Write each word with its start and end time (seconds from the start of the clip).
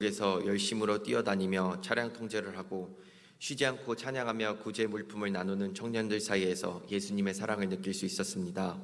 에서 0.00 0.46
열심으로 0.46 1.02
뛰어다니며 1.02 1.80
차량 1.80 2.12
통제를 2.12 2.56
하고 2.56 3.02
쉬지 3.40 3.66
않고 3.66 3.96
찬양하며 3.96 4.58
구제 4.58 4.86
물품을 4.86 5.32
나누는 5.32 5.74
청년들 5.74 6.20
사이에서 6.20 6.86
예수님의 6.88 7.34
사랑을 7.34 7.68
느낄 7.68 7.92
수 7.92 8.06
있었습니다. 8.06 8.80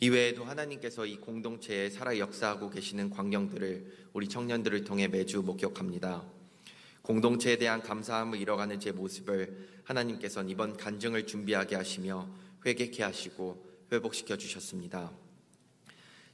이외에도 0.00 0.44
하나님께서 0.44 1.06
이 1.06 1.16
공동체에 1.16 1.88
살아 1.88 2.18
역사하고 2.18 2.68
계시는 2.68 3.08
광경들을 3.08 4.08
우리 4.12 4.28
청년들을 4.28 4.84
통해 4.84 5.08
매주 5.08 5.40
목격합니다. 5.40 6.22
공동체에 7.00 7.56
대한 7.56 7.80
감사함을 7.80 8.38
잃어가는 8.38 8.80
제 8.80 8.92
모습을 8.92 9.80
하나님께서는 9.84 10.50
이번 10.50 10.76
간증을 10.76 11.26
준비하게 11.26 11.76
하시며 11.76 12.28
회개케 12.66 13.02
하시고 13.02 13.64
회복시켜 13.90 14.36
주셨습니다. 14.36 15.21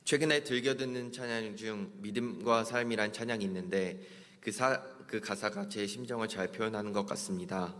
최근에 0.08 0.42
들겨 0.42 0.74
듣는 0.74 1.12
찬양 1.12 1.54
중 1.54 1.92
믿음과 1.96 2.64
삶이란 2.64 3.12
찬양이 3.12 3.44
있는데 3.44 4.00
그, 4.40 4.50
사, 4.50 4.82
그 5.06 5.20
가사가 5.20 5.68
제 5.68 5.86
심정을 5.86 6.28
잘 6.28 6.50
표현하는 6.50 6.94
것 6.94 7.04
같습니다. 7.04 7.74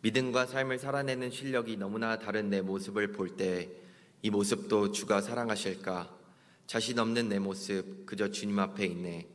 믿음과 0.00 0.46
삶을 0.46 0.78
살아내는 0.78 1.30
실력이 1.30 1.76
너무나 1.76 2.18
다른 2.18 2.48
내 2.48 2.62
모습을 2.62 3.12
볼 3.12 3.36
때 3.36 3.68
이 4.22 4.30
모습도 4.30 4.92
주가 4.92 5.20
사랑하실까? 5.20 6.18
자신 6.66 6.98
없는 6.98 7.28
내 7.28 7.38
모습 7.38 8.06
그저 8.06 8.30
주님 8.30 8.58
앞에 8.58 8.86
있네. 8.86 9.28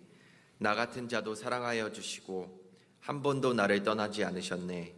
나 0.58 0.74
같은 0.74 1.08
자도 1.08 1.36
사랑하여 1.36 1.92
주시고 1.92 2.60
한 3.02 3.22
번도 3.22 3.54
나를 3.54 3.84
떠나지 3.84 4.24
않으셨네. 4.24 4.96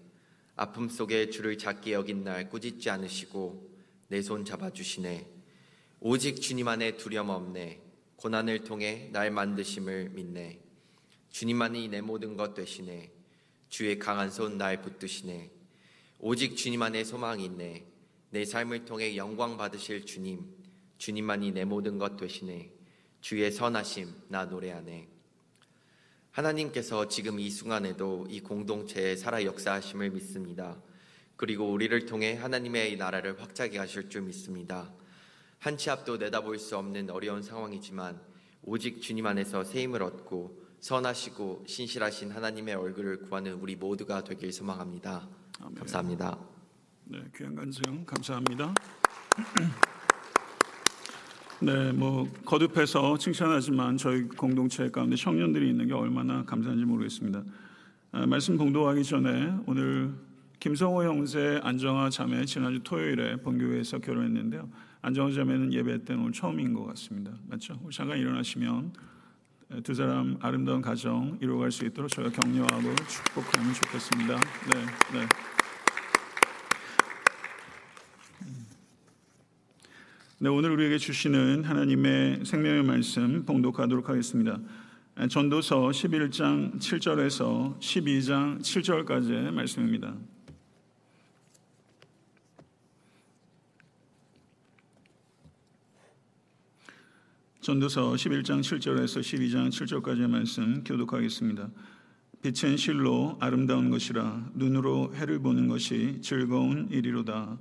아픔 0.56 0.88
속에 0.88 1.30
주를 1.30 1.58
작게 1.58 1.92
여긴 1.92 2.24
날 2.24 2.50
꾸짖지 2.50 2.90
않으시고 2.90 3.70
내 4.08 4.22
손 4.22 4.46
잡아주시네. 4.46 5.37
오직 6.00 6.42
주님 6.42 6.68
안에 6.68 6.96
두려움 6.98 7.30
없네. 7.30 7.82
고난을 8.18 8.64
통해 8.64 9.10
날 9.12 9.32
만드심을 9.32 10.10
믿네. 10.10 10.60
주님만이 11.32 11.88
내 11.88 12.02
모든 12.02 12.38
것 12.38 12.54
되시네. 12.54 13.12
주의 13.70 13.98
강한 13.98 14.30
손 14.30 14.60
날 14.60 14.82
붙드시네. 14.84 15.50
오직 16.20 16.56
주님 16.56 16.84
안에 16.84 17.04
소망이 17.04 17.46
있네. 17.46 17.88
내 18.30 18.46
삶을 18.46 18.86
통해 18.86 19.16
영광 19.18 19.58
받으실 19.58 20.06
주님. 20.06 20.46
주님만이 21.00 21.52
내 21.52 21.66
모든 21.66 21.98
것 21.98 22.16
되시네. 22.16 22.72
주의 23.22 23.52
선하심 23.52 24.14
나 24.28 24.46
노래하네. 24.46 25.08
하나님께서 26.30 27.08
지금 27.08 27.40
이 27.40 27.50
순간에도 27.50 28.28
이 28.30 28.42
공동체에 28.42 29.16
살아 29.16 29.44
역사하심을 29.44 30.12
믿습니다. 30.12 30.80
그리고 31.36 31.72
우리를 31.72 32.06
통해 32.06 32.36
하나님의 32.36 32.98
나라를 32.98 33.42
확장하게 33.42 33.80
하실 33.80 34.10
줄 34.10 34.22
믿습니다. 34.22 34.94
한 35.60 35.78
치 35.78 35.90
앞도 35.90 36.18
내다볼 36.18 36.60
수 36.60 36.78
없는 36.78 37.10
어려운 37.10 37.42
상황이지만 37.42 38.20
오직 38.64 39.02
주님 39.02 39.26
안에서 39.26 39.64
새 39.64 39.84
힘을 39.84 40.04
얻고 40.04 40.62
선하시고 40.80 41.64
신실하신 41.68 42.32
하나님의 42.32 42.76
얼굴을 42.76 43.22
구하는 43.22 43.54
우리 43.54 43.76
모두가 43.76 44.24
되길 44.24 44.52
소망합니다. 44.54 45.28
아멘. 45.60 45.76
감사합니다. 45.76 46.38
네, 47.06 47.20
귀한 47.36 47.56
간증 47.56 48.06
감사합니다. 48.06 48.74
네, 51.60 51.92
뭐 51.92 52.32
거듭해서 52.46 53.18
칭찬하지만 53.18 53.98
저희 53.98 54.24
공동체 54.28 54.90
가운데 54.92 55.16
청년들이 55.16 55.68
있는 55.70 55.88
게 55.88 55.94
얼마나 55.94 56.46
감사한지 56.46 56.86
모르겠습니다. 56.86 57.44
아, 58.12 58.26
말씀 58.28 58.58
봉도하기 58.58 59.04
전에 59.04 59.56
오늘 59.66 60.14
김성호 60.60 61.04
형제 61.04 61.60
안정화 61.64 62.10
자매 62.12 62.46
지난주 62.46 62.82
토요일에 62.84 63.38
본교회에서 63.38 64.00
결혼했는데요. 64.00 64.70
안정화 65.02 65.32
자매는 65.32 65.74
예배 65.74 66.06
때는 66.06 66.22
오늘 66.22 66.34
처음인 66.34 66.74
것 66.74 66.86
같습니다. 66.88 67.32
맞죠? 67.48 67.80
잠깐 67.92 68.18
일어나시면 68.18 68.94
두 69.84 69.94
사람 69.94 70.38
아름다운 70.40 70.82
가정 70.82 71.38
이루어갈 71.42 71.72
수 71.72 71.86
있도록 71.86 72.10
저희가 72.10 72.32
격려하고 72.32 72.96
축복하면 73.08 73.74
좋겠습니다. 73.74 74.36
네, 74.36 75.20
네. 75.20 75.28
네, 80.40 80.50
오늘 80.50 80.72
우리에게 80.72 80.98
주시는 81.00 81.64
하나님의 81.64 82.46
생명의 82.46 82.84
말씀 82.84 83.44
봉독하도록 83.46 84.08
하겠습니다. 84.08 84.60
전도서 85.30 85.90
11장 85.90 86.80
7절에서 86.80 87.80
12장 87.80 88.60
7절까지의 88.60 89.52
말씀입니다. 89.52 90.14
전도서 97.68 98.14
11장 98.14 98.62
7절에서 98.62 99.20
12장 99.20 99.68
7절까지의 99.68 100.30
말씀 100.30 100.86
교독하겠습니다. 100.86 101.70
빛은 102.42 102.78
실로 102.78 103.36
아름다운 103.42 103.90
것이라 103.90 104.52
눈으로 104.54 105.14
해를 105.14 105.40
보는 105.40 105.68
것이 105.68 106.22
즐거운 106.22 106.88
일이로다. 106.90 107.58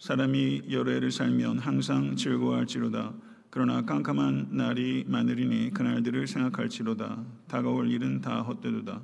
사람이 0.00 0.62
여러 0.72 0.90
해를 0.90 1.12
살면 1.12 1.60
항상 1.60 2.16
즐거워할지로다. 2.16 3.14
그러나 3.50 3.82
깜깜한 3.82 4.48
날이 4.50 5.04
많으리니 5.06 5.70
그날들을 5.70 6.26
생각할지로다. 6.26 7.24
다가올 7.46 7.92
일은 7.92 8.20
다 8.20 8.42
헛되도다. 8.42 9.02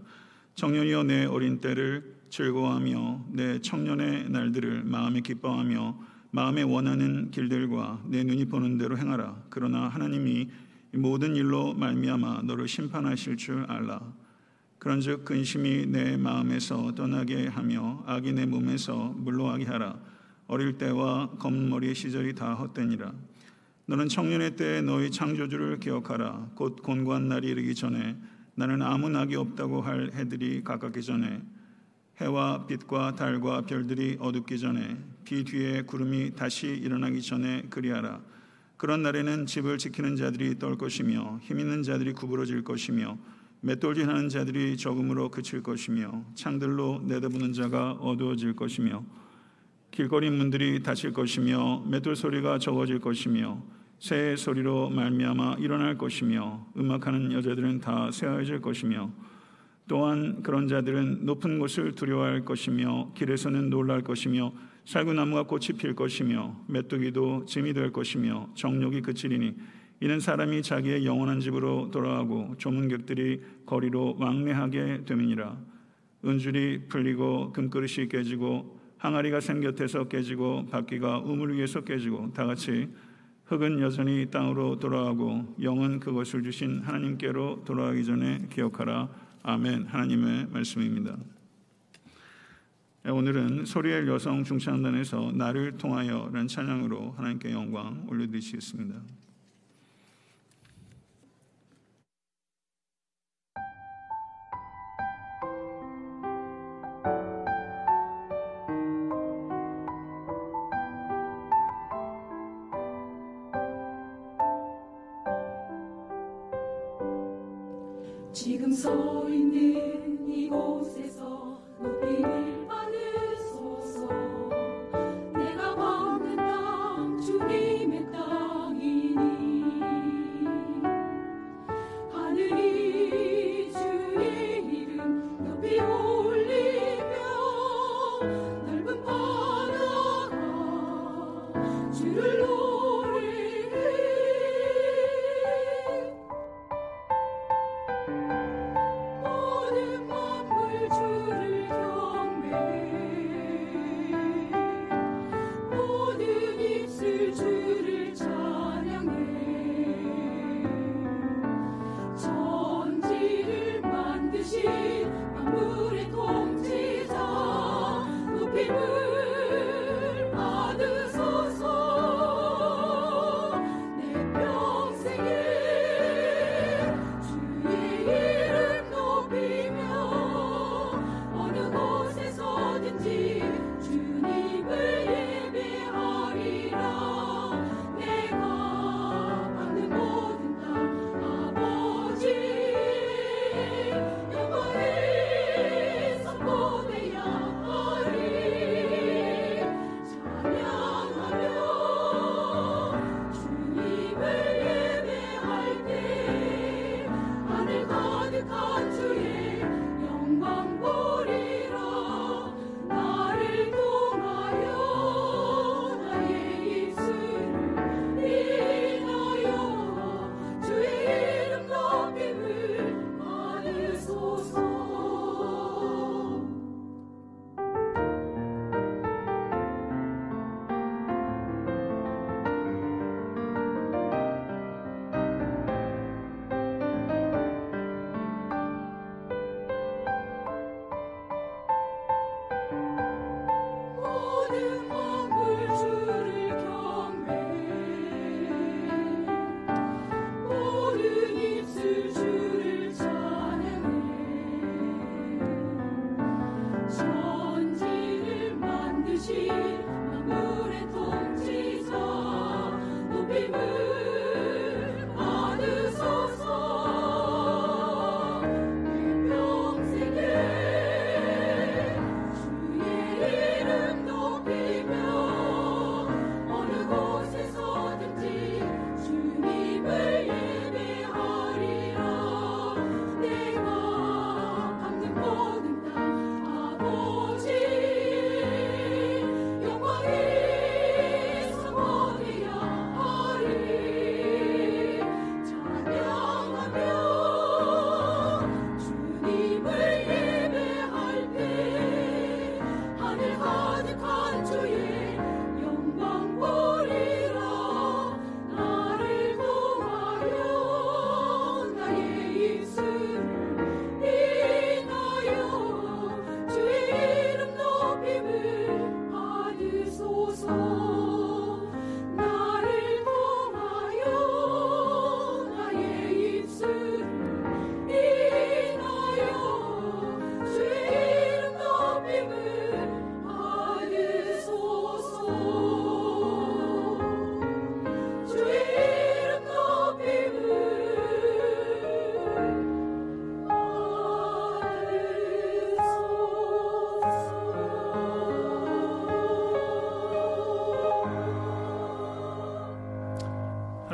청년이여 0.56 1.04
내 1.04 1.26
어린 1.26 1.60
때를 1.60 2.12
즐거워하며 2.30 3.26
내 3.30 3.60
청년의 3.60 4.30
날들을 4.30 4.82
마음에 4.82 5.20
기뻐하며 5.20 6.13
마음에 6.34 6.62
원하는 6.62 7.30
길들과 7.30 8.02
내 8.06 8.24
눈이 8.24 8.46
보는 8.46 8.76
대로 8.76 8.98
행하라. 8.98 9.36
그러나 9.50 9.86
하나님이 9.86 10.48
모든 10.94 11.36
일로 11.36 11.74
말미암아 11.74 12.42
너를 12.42 12.66
심판하실 12.66 13.36
줄 13.36 13.64
알라. 13.68 14.00
그런즉 14.80 15.24
근심이 15.24 15.86
내 15.86 16.16
마음에서 16.16 16.92
떠나게 16.96 17.46
하며 17.46 18.02
악이 18.06 18.32
내 18.32 18.46
몸에서 18.46 19.14
물러가게 19.16 19.64
하라. 19.66 19.96
어릴 20.48 20.76
때와 20.76 21.30
검은 21.38 21.70
머리의 21.70 21.94
시절이 21.94 22.34
다 22.34 22.54
헛되니라. 22.54 23.12
너는 23.86 24.08
청년의 24.08 24.56
때에 24.56 24.80
너희 24.80 25.12
창조주를 25.12 25.78
기억하라. 25.78 26.50
곧 26.56 26.82
곤고한 26.82 27.28
날이 27.28 27.46
이르기 27.46 27.76
전에 27.76 28.16
나는 28.56 28.82
아무 28.82 29.08
낙이 29.08 29.36
없다고 29.36 29.82
할 29.82 30.10
해들이 30.12 30.64
가깝기 30.64 31.00
전에 31.00 31.42
해와 32.20 32.66
빛과 32.66 33.14
달과 33.14 33.66
별들이 33.66 34.16
어둡기 34.18 34.58
전에 34.58 35.13
비 35.24 35.44
뒤에 35.44 35.82
구름이 35.82 36.32
다시 36.36 36.68
일어나기 36.68 37.22
전에 37.22 37.62
그리하라. 37.70 38.20
그런 38.76 39.02
날에는 39.02 39.46
집을 39.46 39.78
지키는 39.78 40.16
자들이 40.16 40.58
떨 40.58 40.76
것이며 40.76 41.38
힘 41.42 41.58
있는 41.60 41.82
자들이 41.82 42.12
구부러질 42.12 42.64
것이며 42.64 43.18
맷돌질하는 43.60 44.28
자들이 44.28 44.76
적음으로 44.76 45.30
그칠 45.30 45.62
것이며 45.62 46.24
창들로 46.34 47.02
내다보는 47.06 47.54
자가 47.54 47.92
어두워질 47.92 48.54
것이며 48.56 49.02
길거리 49.90 50.28
문들이 50.28 50.82
닫힐 50.82 51.14
것이며 51.14 51.84
맷돌 51.88 52.14
소리가 52.14 52.58
적어질 52.58 52.98
것이며 52.98 53.62
새 53.98 54.36
소리로 54.36 54.90
말미암아 54.90 55.56
일어날 55.60 55.96
것이며 55.96 56.66
음악하는 56.76 57.32
여자들은 57.32 57.80
다 57.80 58.10
쇠하여질 58.10 58.60
것이며 58.60 59.10
또한 59.86 60.42
그런 60.42 60.68
자들은 60.68 61.24
높은 61.24 61.58
곳을 61.58 61.92
두려워할 61.92 62.44
것이며 62.44 63.12
길에서는 63.14 63.70
놀랄 63.70 64.02
것이며 64.02 64.52
살구나무가 64.84 65.44
꽃이 65.44 65.78
필 65.78 65.94
것이며 65.94 66.64
메뚜기도 66.68 67.46
짐이 67.46 67.72
될 67.72 67.92
것이며 67.92 68.50
정욕이 68.54 69.02
그치리니 69.02 69.54
이는 70.00 70.20
사람이 70.20 70.62
자기의 70.62 71.06
영원한 71.06 71.40
집으로 71.40 71.90
돌아가고 71.90 72.56
조문객들이 72.58 73.40
거리로 73.64 74.16
왕래하게 74.18 75.04
됨이니라 75.06 75.56
은줄이 76.24 76.88
풀리고 76.88 77.52
금그릇이 77.52 78.08
깨지고 78.08 78.78
항아리가 78.98 79.40
생곁에서 79.40 80.08
깨지고 80.08 80.66
바퀴가 80.66 81.18
우물 81.18 81.54
위에서 81.56 81.82
깨지고 81.82 82.32
다 82.32 82.46
같이 82.46 82.88
흙은 83.44 83.80
여전히 83.80 84.26
땅으로 84.30 84.78
돌아가고 84.78 85.56
영은 85.62 86.00
그것을 86.00 86.42
주신 86.42 86.80
하나님께로 86.80 87.64
돌아가기 87.64 88.04
전에 88.04 88.46
기억하라 88.50 89.08
아멘. 89.42 89.86
하나님의 89.86 90.46
말씀입니다. 90.50 91.18
네, 93.06 93.10
오늘은 93.10 93.66
소리엘 93.66 94.08
여성 94.08 94.42
중창단에서 94.44 95.32
나를 95.34 95.76
통하여라는 95.76 96.48
찬양으로 96.48 97.12
하나님께 97.18 97.52
영광 97.52 98.06
올려드리시겠습니다. 98.08 98.98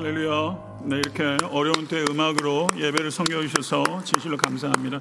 할렐루야. 0.01 0.81
네, 0.87 0.97
이렇게 0.97 1.37
어려운 1.51 1.87
때 1.87 2.03
음악으로 2.11 2.69
예배를 2.75 3.11
섬겨 3.11 3.43
주셔서 3.43 4.03
진실로 4.03 4.35
감사합니다. 4.39 4.99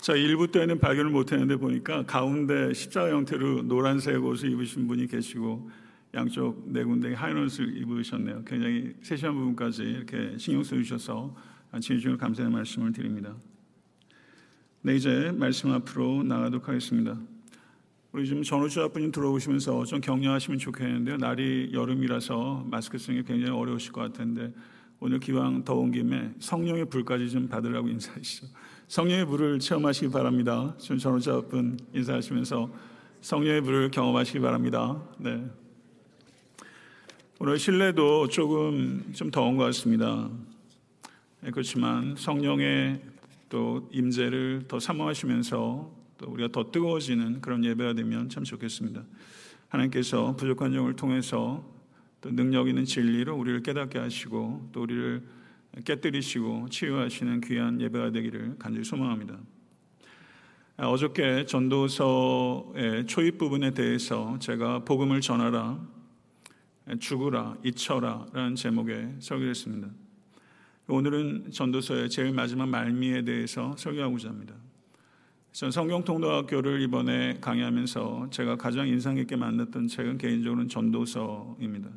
자, 0.00 0.14
일부 0.14 0.46
때는 0.46 0.78
발견을 0.78 1.10
못 1.10 1.32
했는데 1.32 1.56
보니까 1.56 2.06
가운데 2.06 2.72
십자가 2.72 3.10
형태로 3.10 3.62
노란색 3.62 4.24
옷을 4.24 4.52
입으신 4.52 4.86
분이 4.86 5.08
계시고 5.08 5.68
양쪽 6.14 6.62
네 6.66 6.84
군데 6.84 7.14
하얀 7.14 7.36
옷을 7.38 7.78
입으셨네요. 7.78 8.44
굉장히 8.44 8.94
세심한 9.02 9.34
부분까지 9.34 9.82
이렇게 9.82 10.38
신경 10.38 10.62
써 10.62 10.76
주셔서 10.76 11.34
진심으로 11.80 12.16
감사의 12.16 12.48
말씀을 12.48 12.92
드립니다. 12.92 13.34
네, 14.82 14.94
이제 14.94 15.32
말씀 15.34 15.72
앞으로 15.72 16.22
나가도록 16.22 16.68
하겠습니다. 16.68 17.18
우리 18.10 18.26
지금 18.26 18.42
전우주자분이 18.42 19.12
들어오시면서 19.12 19.84
좀 19.84 20.00
격려하시면 20.00 20.58
좋겠는데요. 20.58 21.18
날이 21.18 21.68
여름이라서 21.74 22.64
마스크 22.66 22.96
쓰는 22.96 23.20
게 23.20 23.34
굉장히 23.34 23.58
어려우실 23.58 23.92
것 23.92 24.00
같은데 24.00 24.50
오늘 24.98 25.20
기왕 25.20 25.62
더운 25.62 25.92
김에 25.92 26.32
성령의 26.40 26.86
불까지 26.86 27.28
좀 27.28 27.48
받으라고 27.48 27.86
인사하시죠. 27.90 28.46
성령의 28.88 29.26
불을 29.26 29.58
체험하시기 29.58 30.10
바랍니다. 30.10 30.74
지금 30.78 30.96
전우자분 30.96 31.78
인사하시면서 31.92 32.70
성령의 33.20 33.60
불을 33.60 33.90
경험하시기 33.90 34.40
바랍니다. 34.40 35.02
네. 35.18 35.44
오늘 37.40 37.58
실내도 37.58 38.28
조금 38.28 39.04
좀 39.12 39.30
더운 39.30 39.58
것 39.58 39.64
같습니다. 39.64 40.30
네, 41.42 41.50
그렇지만 41.50 42.16
성령의 42.16 43.02
또 43.50 43.86
임재를 43.92 44.64
더 44.66 44.80
사모하시면서 44.80 45.97
또 46.18 46.30
우리가 46.30 46.50
더 46.52 46.70
뜨거워지는 46.70 47.40
그런 47.40 47.64
예배가 47.64 47.94
되면 47.94 48.28
참 48.28 48.44
좋겠습니다. 48.44 49.02
하나님께서 49.68 50.36
부족한 50.36 50.72
종을 50.72 50.94
통해서 50.96 51.64
또 52.20 52.30
능력 52.30 52.68
있는 52.68 52.84
진리로 52.84 53.36
우리를 53.36 53.62
깨닫게 53.62 53.98
하시고 53.98 54.70
또 54.72 54.82
우리를 54.82 55.22
깨뜨리시고 55.84 56.68
치유하시는 56.70 57.40
귀한 57.42 57.80
예배가 57.80 58.10
되기를 58.10 58.56
간절히 58.58 58.84
소망합니다. 58.84 59.38
아, 60.76 60.86
어저께 60.86 61.44
전도서의 61.46 63.06
초입 63.06 63.38
부분에 63.38 63.72
대해서 63.72 64.38
제가 64.38 64.84
복음을 64.84 65.20
전하라, 65.20 65.80
죽으라, 67.00 67.56
잊혀라 67.64 68.26
라는 68.32 68.54
제목의 68.54 69.16
설교를 69.18 69.50
했습니다. 69.50 69.88
오늘은 70.86 71.50
전도서의 71.50 72.08
제일 72.08 72.32
마지막 72.32 72.68
말미에 72.68 73.22
대해서 73.22 73.76
설교하고자 73.76 74.28
합니다. 74.28 74.54
전 75.52 75.70
성경통독학교를 75.70 76.82
이번에 76.82 77.38
강의하면서 77.40 78.28
제가 78.30 78.56
가장 78.56 78.86
인상 78.86 79.14
깊게 79.14 79.36
만났던 79.36 79.88
책은 79.88 80.18
개인적으로는 80.18 80.68
전도서입니다. 80.68 81.88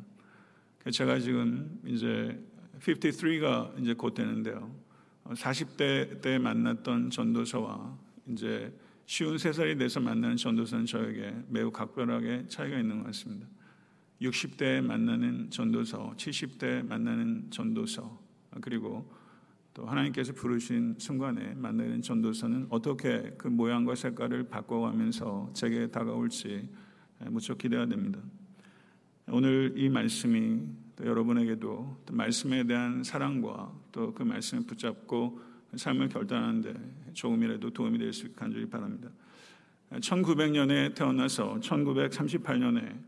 제가 0.90 1.20
지금 1.20 1.80
이제 1.86 2.42
53가 2.80 3.80
이제 3.80 3.94
곧 3.94 4.14
되는데요. 4.14 4.74
40대 5.26 6.20
때 6.22 6.38
만났던 6.38 7.10
전도서와 7.10 7.96
이제 8.28 8.72
쉬운 9.06 9.38
세 9.38 9.52
살이 9.52 9.76
돼서 9.76 10.00
만나는 10.00 10.36
전도서는 10.36 10.86
저에게 10.86 11.34
매우 11.48 11.70
각별하게 11.70 12.46
차이가 12.48 12.78
있는 12.78 12.98
것 12.98 13.06
같습니다. 13.06 13.46
60대 14.20 14.80
만나는 14.80 15.50
전도서, 15.50 16.14
70대 16.16 16.86
만나는 16.86 17.50
전도서, 17.50 18.20
그리고 18.60 19.12
또 19.74 19.86
하나님께서 19.86 20.32
부르신 20.32 20.96
순간에 20.98 21.54
만나는 21.54 22.02
전도서는 22.02 22.66
어떻게 22.68 23.34
그 23.38 23.48
모양과 23.48 23.94
색깔을 23.94 24.48
바꿔가면서 24.48 25.50
제게 25.54 25.86
다가올지 25.86 26.68
무척 27.30 27.58
기대가 27.58 27.86
됩니다. 27.86 28.20
오늘 29.28 29.72
이 29.76 29.88
말씀이 29.88 30.60
또 30.96 31.06
여러분에게도 31.06 32.02
또 32.04 32.14
말씀에 32.14 32.64
대한 32.64 33.02
사랑과 33.02 33.72
또 33.92 34.12
그 34.12 34.22
말씀을 34.22 34.66
붙잡고 34.66 35.40
삶을 35.74 36.08
결단하는데 36.10 36.74
조금이라도 37.14 37.70
도움이 37.70 37.98
될 37.98 38.12
수 38.12 38.26
있게 38.26 38.34
간절히 38.34 38.68
바랍니다. 38.68 39.08
1900년에 39.90 40.94
태어나서 40.94 41.58
1938년에 41.60 42.98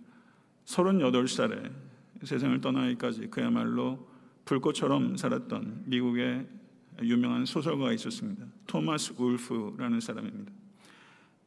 38살에 0.64 1.72
세상을 2.22 2.60
떠나기까지 2.60 3.28
그야말로 3.28 4.13
불꽃처럼 4.44 5.16
살았던 5.16 5.84
미국의 5.86 6.46
유명한 7.02 7.44
소설가가 7.44 7.92
있었습니다. 7.92 8.46
토마스 8.66 9.14
울프라는 9.16 10.00
사람입니다. 10.00 10.52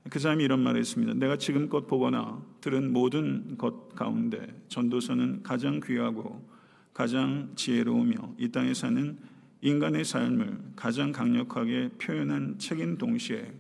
그 0.10 0.20
사람이 0.20 0.44
이런 0.44 0.62
말을 0.62 0.80
했습니다. 0.80 1.14
내가 1.14 1.38
지금껏 1.38 1.86
보거나 1.86 2.42
들은 2.62 2.92
모든 2.94 3.58
것 3.58 3.94
가운데 3.96 4.48
전도서는 4.70 5.44
가장 5.44 5.80
귀하고 5.84 6.48
가장 6.94 7.52
지혜로우며 7.56 8.36
이 8.38 8.50
땅에 8.50 8.74
사는 8.74 9.18
인간의 9.62 10.06
삶을 10.06 10.60
가장 10.76 11.12
강력하게 11.12 11.90
표현한 12.00 12.58
책인 12.58 12.98
동시에 12.98 13.54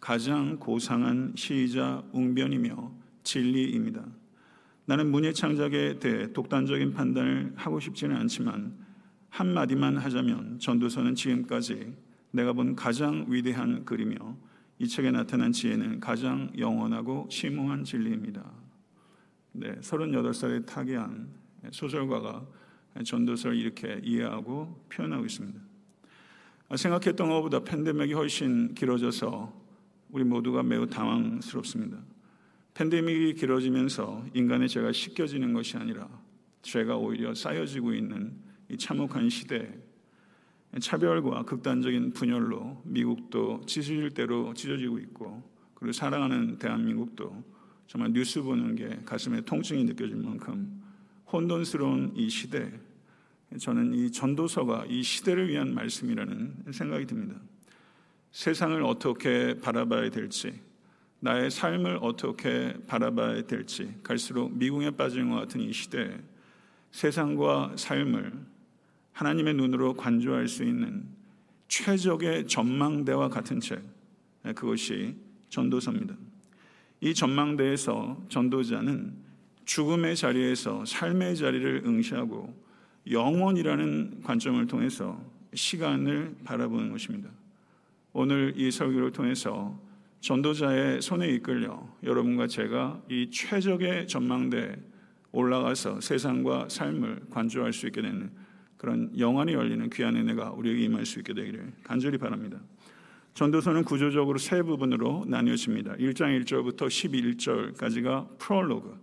가장 0.00 0.58
고상한 0.58 1.32
시이자 1.36 2.02
웅변이며 2.12 2.92
진리입니다. 3.22 4.04
나는 4.86 5.10
문예 5.10 5.32
창작에 5.32 5.98
대해 5.98 6.32
독단적인 6.32 6.94
판단을 6.94 7.52
하고 7.56 7.80
싶지는 7.80 8.16
않지만 8.16 8.76
한마디만 9.30 9.98
하자면 9.98 10.60
전도서는 10.60 11.16
지금까지 11.16 11.92
내가 12.30 12.52
본 12.52 12.76
가장 12.76 13.26
위대한 13.28 13.84
글이며 13.84 14.36
이 14.78 14.86
책에 14.86 15.10
나타난 15.10 15.50
지혜는 15.50 15.98
가장 15.98 16.52
영원하고 16.56 17.26
심오한 17.30 17.82
진리입니다. 17.82 18.44
네, 19.52 19.74
38살의 19.80 20.66
타기한 20.66 21.30
소설가가 21.72 22.46
전도서를 23.04 23.56
이렇게 23.56 24.00
이해하고 24.04 24.86
표현하고 24.88 25.24
있습니다. 25.26 25.60
생각했던 26.76 27.28
것보다 27.28 27.64
팬데믹이 27.64 28.12
훨씬 28.12 28.74
길어져서 28.74 29.52
우리 30.10 30.22
모두가 30.22 30.62
매우 30.62 30.86
당황스럽습니다. 30.86 31.98
팬데믹이 32.76 33.32
길어지면서 33.36 34.26
인간의 34.34 34.68
죄가 34.68 34.92
씻겨지는 34.92 35.54
것이 35.54 35.78
아니라 35.78 36.06
죄가 36.60 36.98
오히려 36.98 37.34
쌓여지고 37.34 37.94
있는 37.94 38.36
이 38.68 38.76
참혹한 38.76 39.30
시대에 39.30 39.66
차별과 40.78 41.44
극단적인 41.44 42.12
분열로 42.12 42.82
미국도 42.84 43.62
찢어질 43.64 44.10
대로 44.10 44.52
찢어지고 44.52 44.98
있고 44.98 45.42
그리고 45.72 45.92
사랑하는 45.92 46.58
대한민국도 46.58 47.42
정말 47.86 48.12
뉴스 48.12 48.42
보는 48.42 48.74
게 48.74 49.00
가슴에 49.06 49.40
통증이 49.40 49.84
느껴질 49.84 50.16
만큼 50.16 50.82
혼돈스러운 51.32 52.12
이 52.14 52.28
시대 52.28 52.78
저는 53.58 53.94
이 53.94 54.12
전도서가 54.12 54.84
이 54.90 55.02
시대를 55.02 55.48
위한 55.48 55.72
말씀이라는 55.72 56.66
생각이 56.72 57.06
듭니다. 57.06 57.40
세상을 58.32 58.82
어떻게 58.82 59.58
바라봐야 59.60 60.10
될지 60.10 60.65
나의 61.26 61.50
삶을 61.50 61.98
어떻게 62.02 62.72
바라봐야 62.86 63.48
될지 63.48 63.92
갈수록 64.04 64.56
미궁에 64.56 64.92
빠지는 64.92 65.30
것 65.30 65.40
같은 65.40 65.60
이 65.60 65.72
시대에 65.72 66.20
세상과 66.92 67.72
삶을 67.74 68.32
하나님의 69.10 69.54
눈으로 69.54 69.94
관조할 69.94 70.46
수 70.46 70.62
있는 70.62 71.04
최적의 71.66 72.46
전망대와 72.46 73.28
같은 73.28 73.58
책 73.58 73.82
그것이 74.54 75.16
전도서입니다. 75.48 76.14
이 77.00 77.12
전망대에서 77.12 78.26
전도자는 78.28 79.12
죽음의 79.64 80.14
자리에서 80.14 80.84
삶의 80.84 81.36
자리를 81.38 81.82
응시하고 81.84 82.54
영원이라는 83.10 84.22
관점을 84.22 84.64
통해서 84.68 85.20
시간을 85.54 86.36
바라보는 86.44 86.92
것입니다. 86.92 87.30
오늘 88.12 88.52
이 88.56 88.70
설교를 88.70 89.10
통해서 89.10 89.76
전도자의 90.26 91.02
손에 91.02 91.28
이끌려 91.28 91.88
여러분과 92.02 92.48
제가 92.48 93.00
이 93.08 93.30
최적의 93.30 94.08
전망대에 94.08 94.74
올라가서 95.30 96.00
세상과 96.00 96.68
삶을 96.68 97.26
관조할 97.30 97.72
수 97.72 97.86
있게 97.86 98.02
되는 98.02 98.32
그런 98.76 99.16
영안이 99.16 99.52
열리는 99.52 99.88
귀한 99.88 100.16
은혜가 100.16 100.50
우리에게 100.50 100.82
임할 100.82 101.06
수 101.06 101.20
있게 101.20 101.32
되기를 101.32 101.72
간절히 101.84 102.18
바랍니다. 102.18 102.58
전도서는 103.34 103.84
구조적으로 103.84 104.36
세 104.38 104.62
부분으로 104.62 105.26
나뉘어집니다. 105.28 105.94
1장 105.94 106.42
1절부터 106.42 106.88
11절까지가 106.88 108.38
프롤로그, 108.38 108.98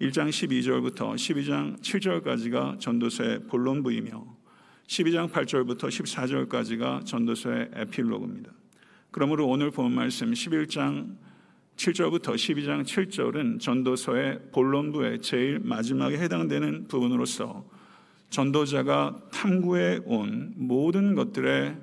1장 0.00 0.28
12절부터 0.28 1.14
12장 1.14 1.78
7절까지가 1.80 2.80
전도서의 2.80 3.46
본론부이며 3.46 4.36
12장 4.88 5.30
8절부터 5.30 5.82
14절까지가 5.84 7.06
전도서의 7.06 7.70
에필로그입니다. 7.74 8.57
그러므로 9.10 9.48
오늘 9.48 9.70
본 9.70 9.94
말씀 9.94 10.32
11장 10.32 11.16
7절부터 11.76 12.34
12장 12.34 12.84
7절은 12.84 13.60
전도서의 13.60 14.50
본론부의 14.52 15.22
제일 15.22 15.60
마지막에 15.60 16.18
해당되는 16.18 16.88
부분으로서 16.88 17.64
전도자가 18.30 19.16
탐구해 19.32 20.00
온 20.04 20.52
모든 20.56 21.14
것들의 21.14 21.76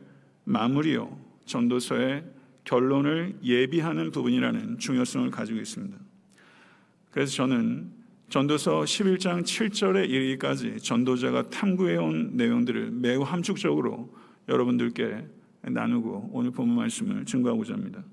마무리요 0.43 1.19
전도서의 1.45 2.23
결론을 2.63 3.39
예비하는 3.43 4.11
부분이라는 4.11 4.77
중요성을 4.77 5.31
가지고 5.31 5.59
있습니다. 5.59 5.97
그래서 7.09 7.33
저는 7.33 7.91
전도서 8.29 8.81
11장 8.81 9.43
7절에 9.43 10.09
이르기까지 10.09 10.77
전도자가 10.79 11.49
탐구해 11.49 11.97
온 11.97 12.31
내용들을 12.35 12.91
매우 12.91 13.23
함축적으로 13.23 14.13
여러분들께 14.47 15.25
나누고 15.69 16.29
오늘 16.33 16.51
본문 16.51 16.75
말씀을 16.75 17.25
증거하고자 17.25 17.73
합니다. 17.73 18.03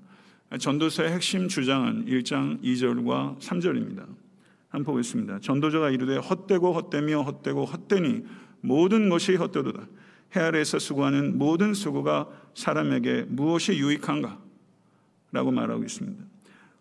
전도서의 0.57 1.11
핵심 1.11 1.47
주장은 1.47 2.05
1장 2.05 2.61
2절과 2.61 3.39
3절입니다. 3.39 4.05
한번 4.69 4.83
보겠습니다. 4.93 5.39
전도자가 5.39 5.89
이르되 5.91 6.17
헛되고 6.17 6.73
헛되며 6.73 7.21
헛되고 7.21 7.65
헛되니 7.65 8.23
모든 8.61 9.09
것이 9.09 9.35
헛되도다. 9.35 9.87
해 10.35 10.39
아래에서 10.39 10.79
수고하는 10.79 11.37
모든 11.37 11.73
수고가 11.73 12.27
사람에게 12.55 13.25
무엇이 13.29 13.73
유익한가? 13.73 14.41
라고 15.31 15.51
말하고 15.51 15.83
있습니다. 15.83 16.23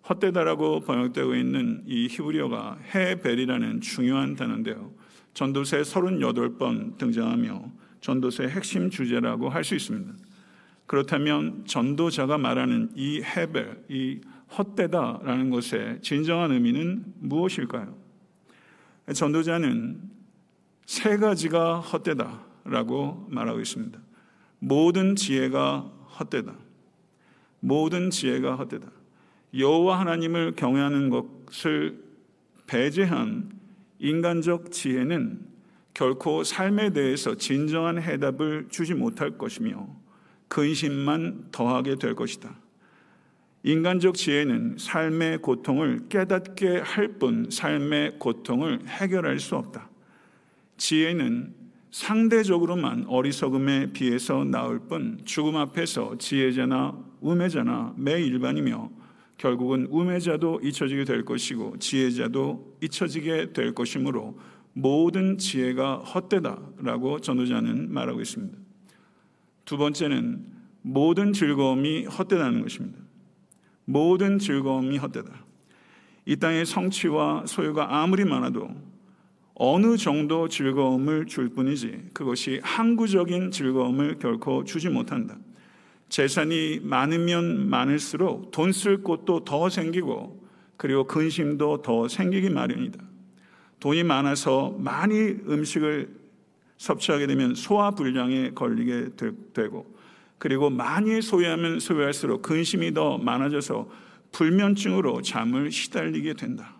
헛되다라고 0.08 0.80
번역되고 0.80 1.34
있는 1.34 1.82
이 1.86 2.08
히브리어가 2.08 2.78
헤벨이라는 2.94 3.80
중요한 3.80 4.36
단어인데요. 4.36 4.92
전도서에 5.34 5.82
38번 5.82 6.98
등장하며 6.98 7.72
전도서의 8.00 8.50
핵심 8.50 8.90
주제라고 8.90 9.48
할 9.48 9.64
수 9.64 9.74
있습니다. 9.74 10.12
그렇다면 10.92 11.64
전도자가 11.64 12.36
말하는 12.36 12.90
이 12.94 13.22
헤벨, 13.22 13.82
이 13.88 14.20
헛되다라는 14.58 15.48
것의 15.48 16.02
진정한 16.02 16.52
의미는 16.52 17.14
무엇일까요? 17.18 17.96
전도자는 19.10 20.02
세 20.84 21.16
가지가 21.16 21.80
헛되다라고 21.80 23.26
말하고 23.30 23.60
있습니다. 23.60 23.98
모든 24.58 25.16
지혜가 25.16 25.90
헛되다. 26.20 26.54
모든 27.60 28.10
지혜가 28.10 28.56
헛되다. 28.56 28.86
여호와 29.56 29.98
하나님을 29.98 30.56
경외하는 30.56 31.08
것을 31.08 32.04
배제한 32.66 33.50
인간적 33.98 34.70
지혜는 34.70 35.40
결코 35.94 36.44
삶에 36.44 36.90
대해서 36.90 37.34
진정한 37.34 38.02
해답을 38.02 38.66
주지 38.68 38.92
못할 38.92 39.38
것이며 39.38 40.01
근심만 40.52 41.46
더하게 41.50 41.94
될 41.94 42.14
것이다. 42.14 42.54
인간적 43.62 44.16
지혜는 44.16 44.76
삶의 44.78 45.38
고통을 45.38 46.08
깨닫게 46.10 46.80
할 46.80 47.18
뿐 47.18 47.48
삶의 47.50 48.18
고통을 48.18 48.80
해결할 48.86 49.40
수 49.40 49.56
없다. 49.56 49.88
지혜는 50.76 51.54
상대적으로만 51.90 53.06
어리석음에 53.08 53.92
비해서 53.94 54.44
나을 54.44 54.78
뿐 54.78 55.18
죽음 55.24 55.56
앞에서 55.56 56.18
지혜자나 56.18 56.98
우매자나 57.22 57.94
매일반이며 57.96 58.90
결국은 59.38 59.86
우매자도 59.88 60.60
잊혀지게 60.62 61.04
될 61.06 61.24
것이고 61.24 61.78
지혜자도 61.78 62.76
잊혀지게 62.82 63.54
될 63.54 63.74
것이므로 63.74 64.38
모든 64.74 65.38
지혜가 65.38 66.00
헛되다라고 66.00 67.20
전도자는 67.20 67.90
말하고 67.90 68.20
있습니다. 68.20 68.61
두 69.64 69.76
번째는 69.76 70.44
모든 70.82 71.32
즐거움이 71.32 72.06
헛되다는 72.06 72.62
것입니다. 72.62 72.98
모든 73.84 74.38
즐거움이 74.38 74.98
헛되다. 74.98 75.30
이 76.24 76.36
땅의 76.36 76.66
성취와 76.66 77.44
소유가 77.46 78.00
아무리 78.00 78.24
많아도 78.24 78.70
어느 79.54 79.96
정도 79.96 80.48
즐거움을 80.48 81.26
줄 81.26 81.50
뿐이지 81.50 82.10
그것이 82.12 82.60
항구적인 82.62 83.50
즐거움을 83.50 84.18
결코 84.18 84.64
주지 84.64 84.88
못한다. 84.88 85.36
재산이 86.08 86.80
많으면 86.82 87.68
많을수록 87.68 88.50
돈 88.50 88.70
쓸 88.72 89.02
곳도 89.02 89.44
더 89.44 89.68
생기고 89.68 90.42
그리고 90.76 91.06
근심도 91.06 91.82
더 91.82 92.08
생기기 92.08 92.50
마련이다. 92.50 92.98
돈이 93.80 94.04
많아서 94.04 94.76
많이 94.78 95.16
음식을 95.16 96.21
섭취하게 96.82 97.28
되면 97.28 97.54
소화 97.54 97.92
불량에 97.92 98.50
걸리게 98.50 99.10
되고 99.54 99.94
그리고 100.38 100.68
많이 100.68 101.22
소유하면 101.22 101.78
소유할수록 101.78 102.42
근심이 102.42 102.92
더 102.92 103.18
많아져서 103.18 103.88
불면증으로 104.32 105.22
잠을 105.22 105.70
시달리게 105.70 106.34
된다. 106.34 106.74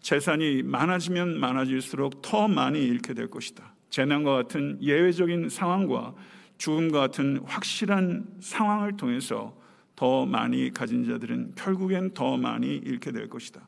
재산이 0.00 0.62
많아지면 0.62 1.40
많아질수록 1.40 2.22
더 2.22 2.46
많이 2.46 2.84
잃게 2.84 3.14
될 3.14 3.28
것이다. 3.28 3.74
재난과 3.90 4.32
같은 4.34 4.78
예외적인 4.80 5.48
상황과 5.48 6.14
죽음과 6.58 7.00
같은 7.00 7.40
확실한 7.44 8.26
상황을 8.38 8.96
통해서 8.96 9.56
더 9.96 10.24
많이 10.24 10.72
가진 10.72 11.04
자들은 11.04 11.54
결국엔 11.56 12.14
더 12.14 12.36
많이 12.36 12.76
잃게 12.76 13.10
될 13.10 13.28
것이다. 13.28 13.66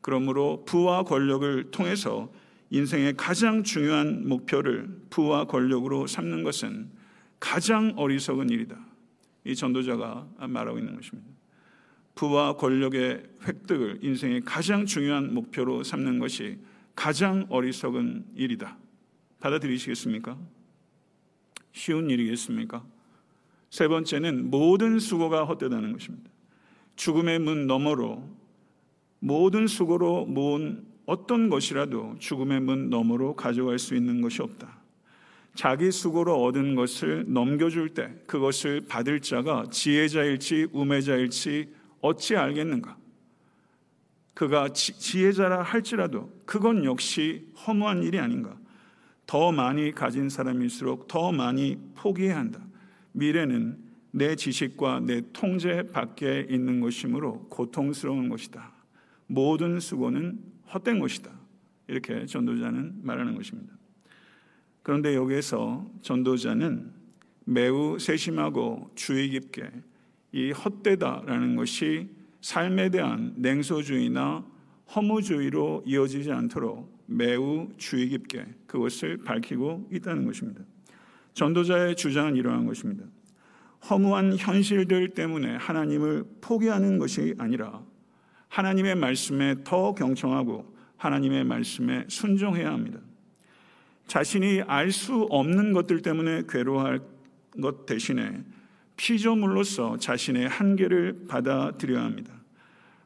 그러므로 0.00 0.64
부와 0.66 1.02
권력을 1.02 1.72
통해서 1.72 2.30
인생의 2.70 3.14
가장 3.16 3.62
중요한 3.62 4.28
목표를 4.28 4.88
부와 5.10 5.44
권력으로 5.44 6.06
삼는 6.06 6.42
것은 6.42 6.90
가장 7.38 7.92
어리석은 7.96 8.50
일이다. 8.50 8.76
이 9.44 9.54
전도자가 9.54 10.28
말하고 10.48 10.78
있는 10.78 10.96
것입니다. 10.96 11.28
부와 12.14 12.56
권력의 12.56 13.22
획득을 13.46 13.98
인생의 14.02 14.40
가장 14.42 14.86
중요한 14.86 15.34
목표로 15.34 15.84
삼는 15.84 16.18
것이 16.18 16.58
가장 16.94 17.46
어리석은 17.50 18.24
일이다. 18.34 18.78
받아들이시겠습니까? 19.38 20.36
쉬운 21.72 22.10
일이겠습니까? 22.10 22.84
세 23.68 23.86
번째는 23.86 24.50
모든 24.50 24.98
수고가 24.98 25.44
헛되다는 25.44 25.92
것입니다. 25.92 26.30
죽음의 26.96 27.40
문 27.40 27.66
너머로 27.66 28.26
모든 29.18 29.66
수고로 29.66 30.24
모은 30.24 30.85
어떤 31.06 31.48
것이라도 31.48 32.16
죽음의 32.18 32.60
문 32.60 32.90
너머로 32.90 33.36
가져갈 33.36 33.78
수 33.78 33.94
있는 33.94 34.20
것이 34.20 34.42
없다. 34.42 34.76
자기 35.54 35.90
수고로 35.90 36.44
얻은 36.44 36.74
것을 36.74 37.24
넘겨줄 37.28 37.94
때 37.94 38.12
그것을 38.26 38.82
받을 38.86 39.20
자가 39.20 39.66
지혜자일지 39.70 40.68
우매자일지 40.72 41.72
어찌 42.02 42.36
알겠는가? 42.36 42.96
그가 44.34 44.68
지, 44.74 45.24
혜자라 45.24 45.62
할지라도 45.62 46.30
그건 46.44 46.84
역시 46.84 47.46
허무한 47.66 48.02
일이 48.02 48.18
아닌가? 48.18 48.54
더 49.26 49.50
많이 49.50 49.92
가진 49.92 50.28
사람일수록 50.28 51.08
더 51.08 51.32
많이 51.32 51.78
포기해야 51.94 52.36
한다. 52.36 52.60
미래는 53.12 53.78
내 54.10 54.36
지식과 54.36 55.00
내 55.00 55.22
통제 55.32 55.84
밖에 55.90 56.46
있는 56.50 56.80
것이므로 56.80 57.46
고통스러운 57.48 58.28
것이다. 58.28 58.72
모든 59.26 59.80
수고는 59.80 60.38
헛된 60.72 60.98
것이다. 60.98 61.30
이렇게 61.88 62.26
전도자는 62.26 63.00
말하는 63.02 63.34
것입니다. 63.34 63.72
그런데 64.82 65.14
여기에서 65.14 65.88
전도자는 66.02 66.92
매우 67.44 67.98
세심하고 67.98 68.90
주의 68.94 69.28
깊게 69.30 69.70
이 70.32 70.50
헛되다라는 70.50 71.56
것이 71.56 72.08
삶에 72.40 72.90
대한 72.90 73.34
냉소주의나 73.36 74.44
허무주의로 74.94 75.82
이어지지 75.86 76.30
않도록 76.30 77.04
매우 77.06 77.68
주의 77.76 78.08
깊게 78.08 78.46
그것을 78.66 79.18
밝히고 79.18 79.88
있다는 79.92 80.24
것입니다. 80.24 80.62
전도자의 81.34 81.96
주장은 81.96 82.36
이러한 82.36 82.66
것입니다. 82.66 83.04
허무한 83.88 84.36
현실들 84.36 85.10
때문에 85.10 85.56
하나님을 85.56 86.24
포기하는 86.40 86.98
것이 86.98 87.34
아니라 87.38 87.84
하나님의 88.56 88.94
말씀에 88.94 89.56
더 89.64 89.94
경청하고 89.94 90.74
하나님의 90.96 91.44
말씀에 91.44 92.06
순종해야 92.08 92.72
합니다. 92.72 93.00
자신이 94.06 94.62
알 94.62 94.90
수 94.92 95.26
없는 95.28 95.74
것들 95.74 96.00
때문에 96.00 96.44
괴로워할 96.48 97.00
것 97.60 97.84
대신에 97.84 98.42
피조물로서 98.96 99.98
자신의 99.98 100.48
한계를 100.48 101.26
받아들여야 101.28 102.02
합니다. 102.02 102.32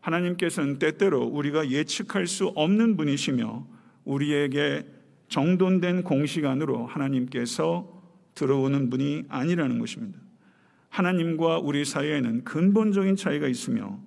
하나님께서는 0.01 0.79
때때로 0.79 1.25
우리가 1.25 1.69
예측할 1.69 2.29
수 2.29 2.47
없는 2.55 2.97
분이시며 2.97 3.67
우리에게 4.05 4.87
정돈된 5.31 6.05
공시간으로 6.05 6.87
하나님께서 6.87 8.01
들어오는 8.37 8.89
분이 8.89 9.25
아니라는 9.29 9.81
것입니다. 9.81 10.17
하나님과 10.91 11.59
우리 11.59 11.85
사이에는 11.85 12.45
근본적인 12.45 13.17
차이가 13.17 13.49
있으며 13.49 13.99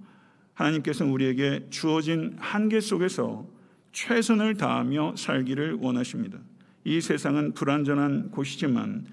하나님께서는 0.54 1.12
우리에게 1.12 1.68
주어진 1.70 2.36
한계 2.40 2.80
속에서 2.80 3.48
최선을 3.92 4.56
다하며 4.56 5.16
살기를 5.18 5.78
원하십니다. 5.80 6.40
이 6.84 7.00
세상은 7.00 7.54
불완전한 7.54 8.32
곳이지만 8.32 9.06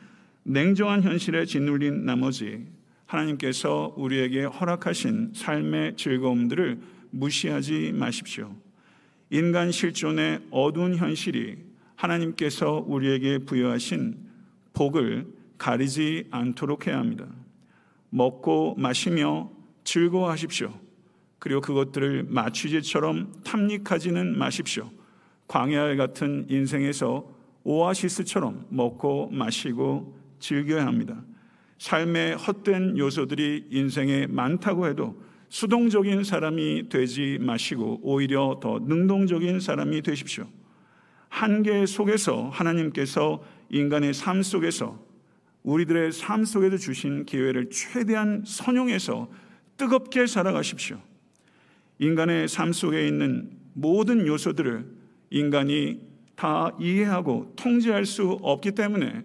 냉정한 0.42 1.02
현실에 1.02 1.44
짓눌린 1.44 2.04
나머지 2.04 2.66
하나님께서 3.06 3.94
우리에게 3.96 4.44
허락하신 4.44 5.32
삶의 5.34 5.96
즐거움들을 5.96 6.80
무시하지 7.10 7.92
마십시오. 7.94 8.54
인간 9.30 9.70
실존의 9.70 10.40
어두운 10.50 10.96
현실이 10.96 11.56
하나님께서 11.96 12.84
우리에게 12.86 13.38
부여하신 13.38 14.16
복을 14.72 15.26
가리지 15.58 16.26
않도록 16.30 16.86
해야 16.86 16.98
합니다. 16.98 17.26
먹고 18.08 18.74
마시며 18.76 19.50
즐거워하십시오. 19.84 20.72
그리고 21.40 21.60
그것들을 21.60 22.26
마취제처럼 22.28 23.32
탐닉하지는 23.42 24.38
마십시오. 24.38 24.90
광야 25.48 25.96
같은 25.96 26.46
인생에서 26.48 27.28
오아시스처럼 27.64 28.66
먹고 28.68 29.30
마시고 29.32 30.16
즐겨야 30.38 30.86
합니다. 30.86 31.20
삶의 31.78 32.36
헛된 32.36 32.98
요소들이 32.98 33.68
인생에 33.70 34.26
많다고 34.28 34.86
해도 34.86 35.20
수동적인 35.48 36.24
사람이 36.24 36.88
되지 36.90 37.38
마시고 37.40 38.00
오히려 38.02 38.60
더 38.62 38.78
능동적인 38.78 39.60
사람이 39.60 40.02
되십시오. 40.02 40.46
한계 41.30 41.86
속에서 41.86 42.50
하나님께서 42.50 43.42
인간의 43.70 44.14
삶 44.14 44.42
속에서 44.42 45.02
우리들의 45.62 46.12
삶 46.12 46.44
속에서 46.44 46.76
주신 46.76 47.24
기회를 47.24 47.70
최대한 47.70 48.44
선용해서 48.46 49.30
뜨겁게 49.76 50.26
살아가십시오. 50.26 51.00
인간의 52.00 52.48
삶 52.48 52.72
속에 52.72 53.06
있는 53.06 53.50
모든 53.74 54.26
요소들을 54.26 54.86
인간이 55.30 56.00
다 56.34 56.74
이해하고 56.80 57.52
통제할 57.56 58.06
수 58.06 58.38
없기 58.42 58.72
때문에 58.72 59.22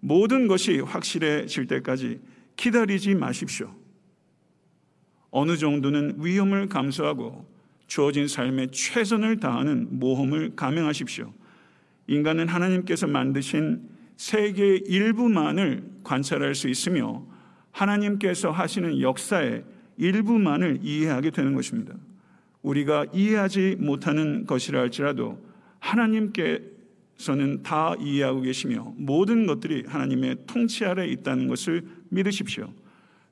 모든 0.00 0.46
것이 0.46 0.78
확실해질 0.78 1.66
때까지 1.66 2.20
기다리지 2.56 3.14
마십시오. 3.14 3.74
어느 5.30 5.56
정도는 5.56 6.16
위험을 6.18 6.68
감수하고 6.68 7.46
주어진 7.86 8.28
삶에 8.28 8.68
최선을 8.70 9.40
다하는 9.40 9.88
모험을 9.98 10.54
감행하십시오. 10.54 11.32
인간은 12.08 12.48
하나님께서 12.48 13.06
만드신 13.06 13.88
세계의 14.18 14.84
일부만을 14.86 15.82
관찰할 16.04 16.54
수 16.54 16.68
있으며 16.68 17.26
하나님께서 17.72 18.50
하시는 18.50 19.00
역사의 19.00 19.64
일부만을 19.96 20.80
이해하게 20.82 21.30
되는 21.30 21.54
것입니다. 21.54 21.94
우리가 22.62 23.06
이해하지 23.12 23.76
못하는 23.78 24.46
것이라 24.46 24.80
할지라도 24.80 25.38
하나님께서는 25.78 27.62
다 27.62 27.94
이해하고 28.00 28.42
계시며 28.42 28.94
모든 28.96 29.46
것들이 29.46 29.84
하나님의 29.86 30.38
통치 30.46 30.84
아래 30.84 31.06
있다는 31.06 31.48
것을 31.48 31.86
믿으십시오. 32.10 32.72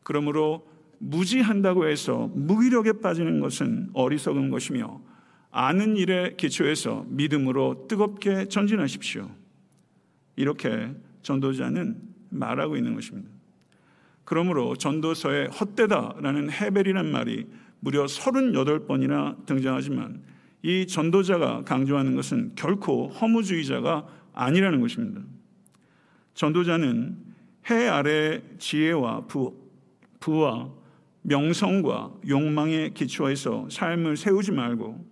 그러므로 0.02 0.66
무지한다고 0.98 1.88
해서 1.88 2.30
무기력에 2.34 2.94
빠지는 3.02 3.40
것은 3.40 3.90
어리석은 3.92 4.50
것이며 4.50 5.00
아는 5.50 5.96
일에 5.96 6.34
기초해서 6.36 7.06
믿음으로 7.08 7.86
뜨겁게 7.88 8.46
전진하십시오. 8.46 9.28
이렇게 10.36 10.94
전도자는 11.22 11.96
말하고 12.28 12.76
있는 12.76 12.94
것입니다. 12.94 13.30
그러므로 14.24 14.76
전도서에 14.76 15.46
헛되다라는 15.46 16.50
헤벨이란 16.50 17.10
말이 17.10 17.46
무려 17.86 18.04
38번이나 18.04 19.46
등장하지만 19.46 20.20
이 20.62 20.88
전도자가 20.88 21.62
강조하는 21.62 22.16
것은 22.16 22.50
결코 22.56 23.06
허무주의자가 23.10 24.08
아니라는 24.32 24.80
것입니다. 24.80 25.20
전도자는 26.34 27.16
해 27.70 27.86
아래 27.86 28.42
지혜와 28.58 29.26
부, 29.28 29.54
부와 30.18 30.68
명성과 31.22 32.14
욕망에 32.26 32.90
기초해서 32.90 33.68
삶을 33.70 34.16
세우지 34.16 34.50
말고 34.50 35.06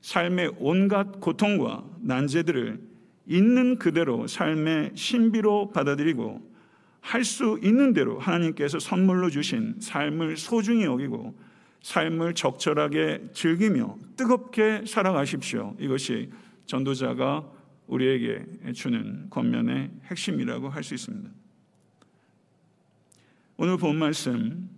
삶의 0.00 0.54
온갖 0.58 1.20
고통과 1.20 1.84
난제들을 2.00 2.80
있는 3.28 3.78
그대로 3.78 4.26
삶의 4.26 4.90
신비로 4.94 5.70
받아들이고 5.70 6.48
할 7.00 7.22
수 7.22 7.60
있는 7.62 7.92
대로 7.92 8.18
하나님께서 8.18 8.80
선물로 8.80 9.30
주신 9.30 9.76
삶을 9.78 10.36
소중히 10.36 10.82
여기고 10.82 11.46
삶을 11.82 12.34
적절하게 12.34 13.30
즐기며 13.32 13.96
뜨겁게 14.16 14.84
살아가십시오. 14.86 15.76
이것이 15.78 16.30
전도자가 16.66 17.50
우리에게 17.86 18.72
주는 18.74 19.30
권면의 19.30 19.90
핵심이라고 20.04 20.68
할 20.68 20.82
수 20.82 20.94
있습니다. 20.94 21.30
오늘 23.56 23.76
본 23.76 23.96
말씀 23.96 24.68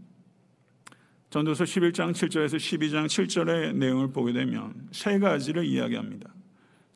전도서 1.31 1.65
11장 1.65 2.13
7절에서 2.13 2.57
12장 2.57 3.07
7절의 3.07 3.75
내용을 3.77 4.09
보게 4.13 4.33
되면 4.33 4.89
세 4.91 5.19
가지를 5.19 5.65
이야기합니다. 5.65 6.33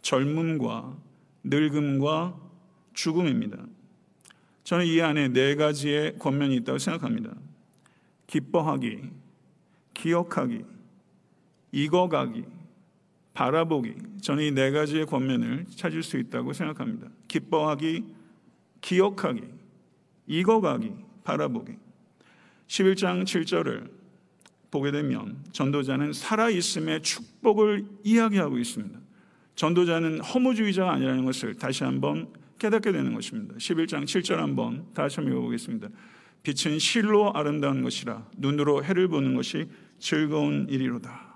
젊음과 0.03 0.97
늙음과 1.45 2.41
죽음입니다. 2.95 3.59
저는 4.65 4.87
이 4.87 5.01
안에 5.03 5.29
네 5.29 5.55
가지의 5.57 6.19
권면이 6.19 6.57
있다고 6.57 6.79
생각합니다. 6.79 7.35
기뻐하기, 8.27 9.03
기억하기, 9.95 10.65
익어가기, 11.73 12.45
바라보기. 13.33 13.95
저는 14.21 14.45
이 14.45 14.51
네 14.53 14.71
가지의 14.71 15.07
권면을 15.07 15.67
찾을 15.75 16.03
수 16.03 16.19
있다고 16.19 16.53
생각합니다. 16.53 17.09
기뻐하기, 17.29 18.05
기억하기, 18.81 19.43
익어가기, 20.27 20.93
바라보기. 21.25 21.73
11장 22.69 23.25
7절을 23.25 23.91
보게 24.71 24.91
되면 24.91 25.37
전도자는 25.53 26.13
살아있음의 26.13 27.03
축복을 27.03 27.87
이야기하고 28.03 28.59
있습니다. 28.59 28.99
전도자는 29.55 30.21
허무주의자가 30.21 30.93
아니라는 30.93 31.25
것을 31.25 31.55
다시 31.55 31.85
한번 31.85 32.29
깨닫게 32.59 32.93
되는 32.93 33.15
것입니다. 33.15 33.55
11장 33.57 34.05
7절 34.05 34.37
한번 34.37 34.87
다시 34.95 35.17
한번 35.17 35.35
읽어보겠습니다. 35.35 35.89
빛은 36.43 36.79
실로 36.79 37.33
아름다운 37.35 37.83
것이라 37.83 38.27
눈으로 38.37 38.85
해를 38.85 39.09
보는 39.09 39.35
것이 39.35 39.67
즐거운 40.05 40.67
일이로다. 40.69 41.35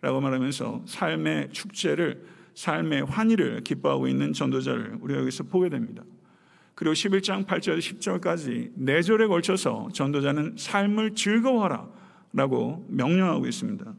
라고 0.00 0.20
말하면서 0.20 0.82
삶의 0.86 1.50
축제를 1.52 2.26
삶의 2.54 3.04
환희를 3.04 3.60
기뻐하고 3.62 4.08
있는 4.08 4.32
전도자를 4.32 4.98
우리가 5.00 5.20
여기서 5.20 5.44
보게 5.44 5.68
됩니다. 5.68 6.02
그리고 6.74 6.94
11장 6.94 7.46
8절 7.46 7.78
10절까지 7.78 8.72
네 8.74 9.02
절에 9.02 9.28
걸쳐서 9.28 9.90
전도자는 9.92 10.56
삶을 10.58 11.14
즐거워하라 11.14 11.88
라고 12.32 12.84
명령하고 12.88 13.46
있습니다. 13.46 13.94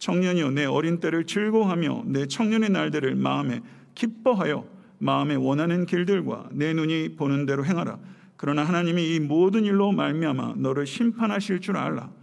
청년이여 0.00 0.50
내 0.50 0.64
어린 0.64 0.98
때를 0.98 1.24
즐거워하며 1.24 2.06
내 2.06 2.26
청년의 2.26 2.70
날들을 2.70 3.14
마음에 3.14 3.60
기뻐하여 3.94 4.66
마음에 4.98 5.36
원하는 5.36 5.86
길들과 5.86 6.48
내 6.50 6.74
눈이 6.74 7.14
보는 7.14 7.46
대로 7.46 7.64
행하라. 7.64 8.00
그러나 8.36 8.64
하나님이 8.64 9.14
이 9.14 9.20
모든 9.20 9.64
일로 9.64 9.92
말미암아 9.92 10.54
너를 10.56 10.86
심판하실 10.86 11.60
줄 11.60 11.76
알라. 11.76 12.18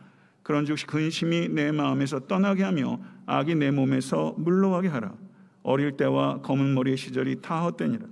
그런즉 0.46 0.78
근심이 0.86 1.50
내 1.50 1.72
마음에서 1.72 2.20
떠나게 2.28 2.62
하며 2.62 3.00
악이 3.26 3.56
내 3.56 3.72
몸에서 3.72 4.36
물러가게 4.38 4.88
하라. 4.90 5.16
어릴 5.64 5.98
때와 5.98 6.42
검은 6.42 6.76
머리의 6.76 6.98
시절이 6.98 7.42
다 7.42 7.64
헛되니라. 7.64 8.06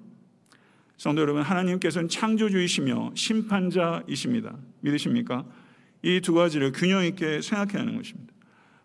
성도 0.98 1.22
여러분, 1.22 1.44
하나님께서는 1.44 2.10
창조주이시며 2.10 3.12
심판자이십니다. 3.14 4.58
믿으십니까? 4.80 5.46
이 6.02 6.22
두 6.22 6.34
가지를 6.34 6.72
균형 6.72 7.06
있게 7.06 7.40
생각해야 7.42 7.82
하는 7.82 7.98
것입니다. 7.98 8.34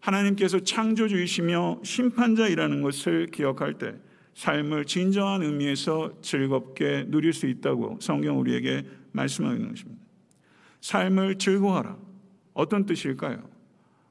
하나님께서 0.01 0.61
창조주이시며 0.61 1.81
심판자이라는 1.85 2.83
것을 2.83 3.29
기억할 3.29 3.79
때 3.79 3.95
삶을 4.35 4.85
진정한 4.85 5.43
의미에서 5.43 6.21
즐겁게 6.21 7.07
누릴 7.09 7.33
수 7.33 7.47
있다고 7.47 7.99
성경 8.03 8.39
우리에게 8.41 8.85
말씀하고 9.13 9.55
있는 9.57 9.71
것입니다. 9.71 10.03
삶을 10.83 11.39
즐거워하라. 11.39 12.08
어떤 12.59 12.87
뜻일까요? 12.87 13.49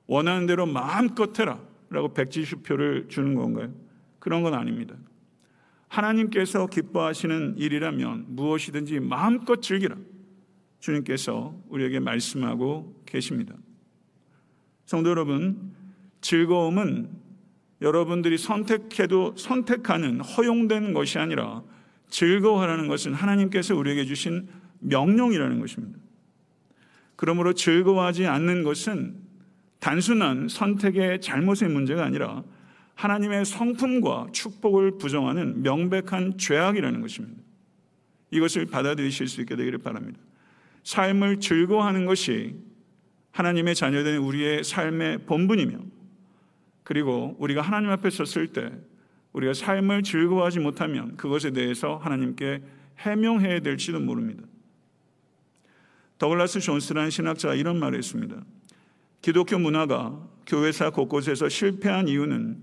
원하는 0.08 0.48
대로 0.48 0.66
마음껏 0.66 1.38
해라. 1.38 1.60
라고 1.90 2.14
백지수표를 2.14 3.08
주는 3.10 3.36
건가요? 3.36 3.74
그런 4.20 4.42
건 4.42 4.54
아닙니다. 4.54 4.96
하나님께서 5.90 6.68
기뻐하시는 6.68 7.56
일이라면 7.58 8.26
무엇이든지 8.30 9.02
마음껏 9.02 9.62
즐기라. 9.62 9.98
주님께서 10.80 11.56
우리에게 11.68 12.00
말씀하고 12.00 13.04
계십니다. 13.06 13.54
성도 14.86 15.10
여러분, 15.10 15.74
즐거움은 16.22 17.10
여러분들이 17.82 18.38
선택해도 18.38 19.36
선택하는 19.36 20.22
허용된 20.22 20.94
것이 20.94 21.20
아니라 21.20 21.64
즐거워하라는 22.10 22.88
것은 22.88 23.14
하나님께서 23.14 23.76
우리에게 23.76 24.06
주신 24.06 24.48
명령이라는 24.80 25.60
것입니다. 25.60 26.00
그러므로 27.18 27.52
즐거워하지 27.52 28.28
않는 28.28 28.64
것은 28.64 29.16
단순한 29.80 30.48
선택의 30.48 31.20
잘못의 31.20 31.70
문제가 31.70 32.06
아니라 32.06 32.44
하나님의 32.96 33.44
성품과 33.46 34.28
축복을 34.32 34.98
부정하는 34.98 35.62
명백한 35.62 36.38
죄악이라는 36.38 37.02
것입니다. 37.02 37.42
이것을 38.32 38.68
받아들이실 38.68 39.28
수 39.28 39.42
있게 39.42 39.56
되기를 39.56 39.80
바랍니다. 39.80 40.20
삶을 40.84 41.40
즐거워하는 41.40 42.06
것이 42.06 42.56
하나님의 43.32 43.76
자녀된 43.76 44.18
우리의 44.18 44.64
삶의 44.64 45.26
본분이며 45.26 45.78
그리고 46.84 47.36
우리가 47.40 47.62
하나님 47.62 47.90
앞에 47.90 48.10
섰을 48.10 48.48
때 48.48 48.72
우리가 49.34 49.54
삶을 49.54 50.04
즐거워하지 50.04 50.60
못하면 50.60 51.18
그것에 51.18 51.52
대해서 51.52 51.98
하나님께 51.98 52.62
해명해야 53.00 53.60
될지도 53.60 54.00
모릅니다. 54.00 54.44
더글라스 56.18 56.60
존스라는 56.60 57.10
신학자가 57.10 57.56
이런 57.56 57.80
말을 57.80 57.98
했습니다. 57.98 58.44
기독교 59.22 59.60
문화가 59.60 60.20
교회사 60.46 60.90
곳곳에서 60.90 61.50
실패한 61.50 62.08
이유는 62.08 62.58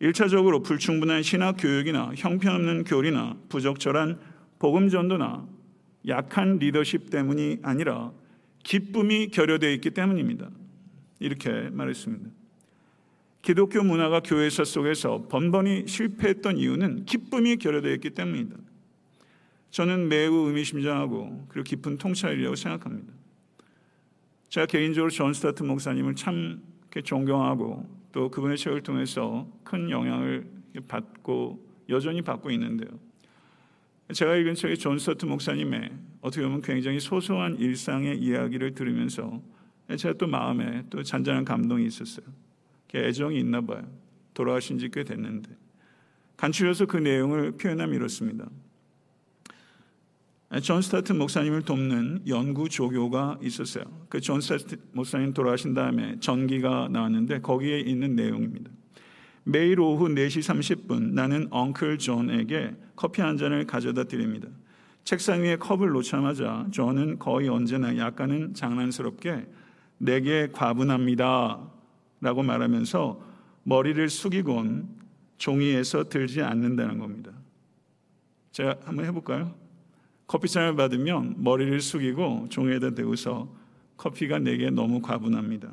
일차적으로 0.00 0.62
불충분한 0.62 1.22
신학 1.22 1.56
교육이나 1.58 2.12
형편없는 2.16 2.84
교리나 2.84 3.36
부적절한 3.48 4.18
복음 4.58 4.88
전도나 4.88 5.46
약한 6.08 6.58
리더십 6.58 7.10
때문이 7.10 7.58
아니라 7.62 8.12
기쁨이 8.62 9.28
결여되어 9.28 9.70
있기 9.72 9.90
때문입니다. 9.90 10.50
이렇게 11.18 11.50
말했습니다. 11.70 12.30
기독교 13.42 13.82
문화가 13.82 14.20
교회사 14.20 14.64
속에서 14.64 15.26
번번이 15.28 15.86
실패했던 15.86 16.58
이유는 16.58 17.04
기쁨이 17.04 17.56
결여되어 17.56 17.94
있기 17.94 18.10
때문입니다. 18.10 18.56
저는 19.70 20.08
매우 20.08 20.46
의미심장하고 20.48 21.46
그리고 21.48 21.64
깊은 21.64 21.98
통찰이라고 21.98 22.56
생각합니다. 22.56 23.12
제가 24.48 24.66
개인적으로 24.66 25.10
존 25.10 25.32
스토트 25.32 25.62
목사님을 25.62 26.16
참 26.16 26.62
존경하고 27.04 27.86
또 28.12 28.30
그분의 28.30 28.58
책을 28.58 28.82
통해서 28.82 29.46
큰 29.62 29.90
영향을 29.90 30.50
받고 30.88 31.64
여전히 31.88 32.20
받고 32.22 32.50
있는데요. 32.50 32.90
제가 34.12 34.34
읽은 34.36 34.54
책의 34.56 34.78
존 34.78 34.98
스토트 34.98 35.24
목사님의 35.24 35.92
어떻게 36.20 36.42
보면 36.42 36.62
굉장히 36.62 36.98
소소한 36.98 37.56
일상의 37.58 38.18
이야기를 38.18 38.74
들으면서 38.74 39.40
제가 39.96 40.14
또 40.18 40.26
마음에 40.26 40.84
또 40.90 41.02
잔잔한 41.02 41.44
감동이 41.44 41.86
있었어요. 41.86 42.26
애정이 42.92 43.38
있나 43.38 43.60
봐요. 43.60 43.86
돌아가신 44.34 44.78
지 44.78 44.88
꽤 44.88 45.04
됐는데. 45.04 45.48
간추려서 46.36 46.86
그 46.86 46.96
내용을 46.96 47.52
표현하면 47.52 47.94
이렇습니다. 47.94 48.48
존 50.58 50.82
스토트 50.82 51.12
목사님을 51.12 51.62
돕는 51.62 52.22
연구 52.26 52.68
조교가 52.68 53.38
있었어요. 53.40 53.84
그 54.08 54.20
존 54.20 54.40
스토트 54.40 54.76
목사님 54.92 55.32
돌아가신 55.32 55.74
다음에 55.74 56.16
전기가 56.18 56.88
나왔는데 56.90 57.40
거기에 57.40 57.78
있는 57.78 58.16
내용입니다. 58.16 58.68
매일 59.44 59.78
오후 59.78 60.08
4시 60.08 60.86
30분 60.88 61.12
나는 61.12 61.46
엉클 61.50 61.98
존에게 61.98 62.74
커피 62.96 63.22
한 63.22 63.36
잔을 63.36 63.64
가져다 63.64 64.04
드립니다. 64.04 64.48
책상 65.04 65.42
위에 65.42 65.56
컵을 65.56 65.90
놓자마자 65.90 66.66
존은 66.72 67.20
거의 67.20 67.48
언제나 67.48 67.96
약간은 67.96 68.54
장난스럽게 68.54 69.46
내게 69.98 70.48
과분합니다. 70.52 71.60
라고 72.20 72.42
말하면서 72.42 73.20
머리를 73.62 74.08
숙이곤 74.08 74.88
종이에서 75.38 76.08
들지 76.08 76.42
않는다는 76.42 76.98
겁니다. 76.98 77.30
제가 78.52 78.76
한번 78.84 79.06
해볼까요? 79.06 79.59
커피잔을 80.30 80.76
받으면 80.76 81.34
머리를 81.38 81.80
숙이고 81.80 82.46
종이에다 82.50 82.90
대고서 82.94 83.52
커피가 83.96 84.38
내게 84.38 84.70
너무 84.70 85.02
과분합니다. 85.02 85.72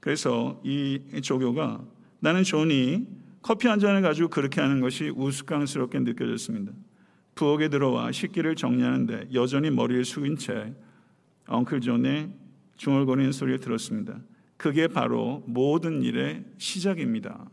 그래서 0.00 0.58
이 0.64 0.98
조교가 1.22 1.84
나는 2.20 2.42
존이 2.42 3.06
커피 3.42 3.68
한 3.68 3.78
잔을 3.78 4.00
가지고 4.00 4.28
그렇게 4.28 4.62
하는 4.62 4.80
것이 4.80 5.12
우스꽝스럽게 5.14 5.98
느껴졌습니다. 6.00 6.72
부엌에 7.34 7.68
들어와 7.68 8.12
식기를 8.12 8.56
정리하는데 8.56 9.28
여전히 9.34 9.70
머리를 9.70 10.06
숙인 10.06 10.38
채 10.38 10.72
Uncle 11.46 11.82
존의 11.82 12.30
중얼거리는 12.78 13.30
소리를 13.30 13.60
들었습니다. 13.60 14.20
그게 14.56 14.88
바로 14.88 15.44
모든 15.46 16.02
일의 16.02 16.44
시작입니다. 16.56 17.44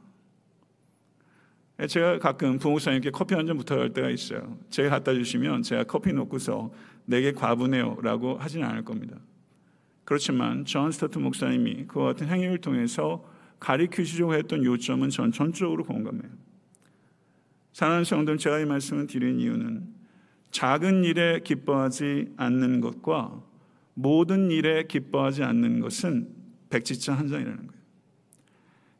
제가 1.88 2.20
가끔 2.20 2.60
부목사님께 2.60 3.12
커피 3.12 3.34
한 3.36 3.48
잔 3.48 3.58
부탁할 3.58 3.92
때가 3.94 4.10
있어요. 4.10 4.58
제가 4.70 4.90
갖다 4.90 5.14
주시면 5.14 5.64
제가 5.64 5.84
커피 5.86 6.14
놓고서 6.14 6.72
내게 7.06 7.32
과분해요 7.32 7.98
라고 8.02 8.38
하지는 8.38 8.68
않을 8.68 8.84
겁니다. 8.84 9.18
그렇지만 10.04 10.66
존 10.66 10.92
스토트 10.92 11.18
목사님이 11.18 11.86
그와 11.88 12.08
같은 12.08 12.28
행위를 12.28 12.60
통해서 12.60 13.26
가리키시려고 13.60 14.34
했던 14.34 14.64
요점은 14.64 15.10
전 15.10 15.32
전적으로 15.32 15.84
공감해요. 15.84 16.32
사랑하는 17.74 18.04
성도님 18.04 18.38
제가 18.38 18.60
이 18.60 18.66
말씀을 18.66 19.08
드린 19.08 19.40
이유는 19.40 19.88
작은 20.52 21.04
일에 21.06 21.40
기뻐하지 21.40 22.34
않는 22.36 22.82
것과 22.82 23.42
모든 23.94 24.52
일에 24.52 24.84
기뻐하지 24.84 25.44
않는 25.44 25.80
것은 25.80 26.30
백지장 26.70 27.18
한 27.18 27.28
장이라는 27.28 27.68
거예요. 27.68 27.81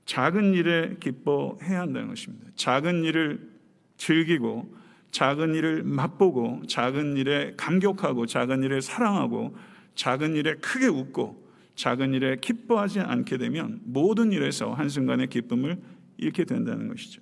작은 0.06 0.54
일에 0.54 0.98
기뻐해야 1.00 1.82
한다는 1.82 2.10
것입니다. 2.10 2.48
작은 2.56 3.04
일을 3.04 3.50
즐기고 3.98 4.76
작은 5.12 5.56
일을 5.56 5.84
맛보고 5.84 6.64
작은 6.68 7.18
일에 7.18 7.54
감격하고 7.58 8.26
작은 8.26 8.64
일에 8.64 8.82
사랑하고 8.82 9.56
작은 9.96 10.36
일에 10.36 10.56
크게 10.56 10.88
웃고 10.88 11.50
작은 11.76 12.14
일에 12.14 12.38
기뻐하지 12.38 13.00
않게 13.02 13.38
되면 13.38 13.82
모든 13.84 14.32
일에서 14.32 14.74
한순간의 14.74 15.28
기쁨을 15.28 15.82
잃게 16.18 16.46
된다는 16.46 16.88
것이죠. 16.88 17.22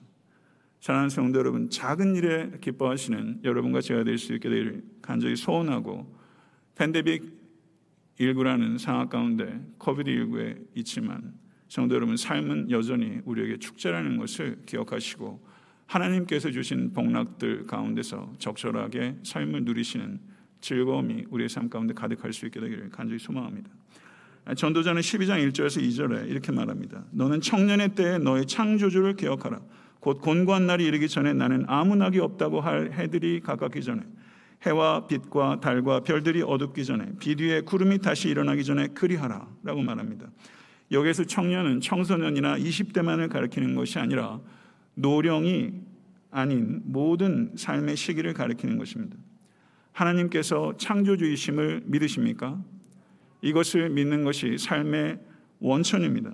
사랑하는 0.80 1.10
성도 1.10 1.40
여러분, 1.40 1.70
작은 1.70 2.16
일에 2.16 2.52
기뻐하시는 2.62 3.42
여러분과 3.44 3.82
제가 3.82 4.04
될 4.04 4.18
수 4.18 4.34
있게 4.34 4.50
되기를 4.50 4.84
간절히 5.02 5.36
소원하고 5.36 6.16
팬데믹 6.76 7.38
19라는 8.20 8.78
상황 8.78 9.10
가운데 9.10 9.60
코비드 9.78 10.10
19에 10.10 10.58
있지만 10.76 11.34
성도 11.70 11.94
여러분 11.94 12.18
삶은 12.18 12.72
여전히 12.72 13.20
우리에게 13.26 13.58
축제라는 13.58 14.18
것을 14.18 14.58
기억하시고 14.66 15.48
하나님께서 15.86 16.50
주신 16.50 16.92
복락들 16.94 17.68
가운데서 17.68 18.34
적절하게 18.40 19.18
삶을 19.24 19.64
누리시는 19.64 20.20
즐거움이 20.62 21.26
우리의 21.30 21.48
삶 21.48 21.70
가운데 21.70 21.94
가득할 21.94 22.34
수 22.34 22.48
있게 22.48 22.60
되기를 22.60 22.90
간절히 22.90 23.20
소망합니다. 23.20 23.70
전도자는 24.56 25.02
12장 25.02 25.48
1절에서 25.52 25.82
2절에 25.82 26.28
이렇게 26.28 26.52
말합니다. 26.52 27.06
너는 27.12 27.40
청년의 27.40 27.90
때에 27.96 28.18
너의 28.18 28.48
창조주를 28.48 29.16
기억하라. 29.16 29.62
곧 30.00 30.22
곤고한 30.22 30.66
날이 30.66 30.86
이르기 30.86 31.08
전에 31.08 31.34
나는 31.34 31.66
아무 31.68 31.96
낙이 31.96 32.20
없다고 32.20 32.62
할 32.62 32.94
해들이 32.94 33.42
가깝기 33.42 33.84
전에 33.84 34.02
해와 34.66 35.06
빛과 35.06 35.60
달과 35.60 36.02
별들이 36.02 36.42
어둡기 36.42 36.84
전에 36.84 37.12
비 37.20 37.36
뒤에 37.36 37.62
구름이 37.62 38.00
다시 38.00 38.30
일어나기 38.30 38.64
전에 38.64 38.88
그리하라 38.88 39.48
라고 39.64 39.82
말합니다. 39.84 40.28
여기에서 40.92 41.24
청년은 41.24 41.82
청소년이나 41.82 42.58
20대만을 42.58 43.30
가리키는 43.30 43.76
것이 43.76 44.00
아니라 44.00 44.40
노령이 44.96 45.74
아닌 46.32 46.82
모든 46.86 47.54
삶의 47.56 47.96
시기를 47.96 48.34
가리키는 48.34 48.78
것입니다. 48.78 49.18
하나님께서 49.92 50.78
창조주이심을 50.78 51.84
믿으십니까? 51.86 52.62
이것을 53.42 53.90
믿는 53.90 54.24
것이 54.24 54.58
삶의 54.58 55.20
원천입니다. 55.60 56.32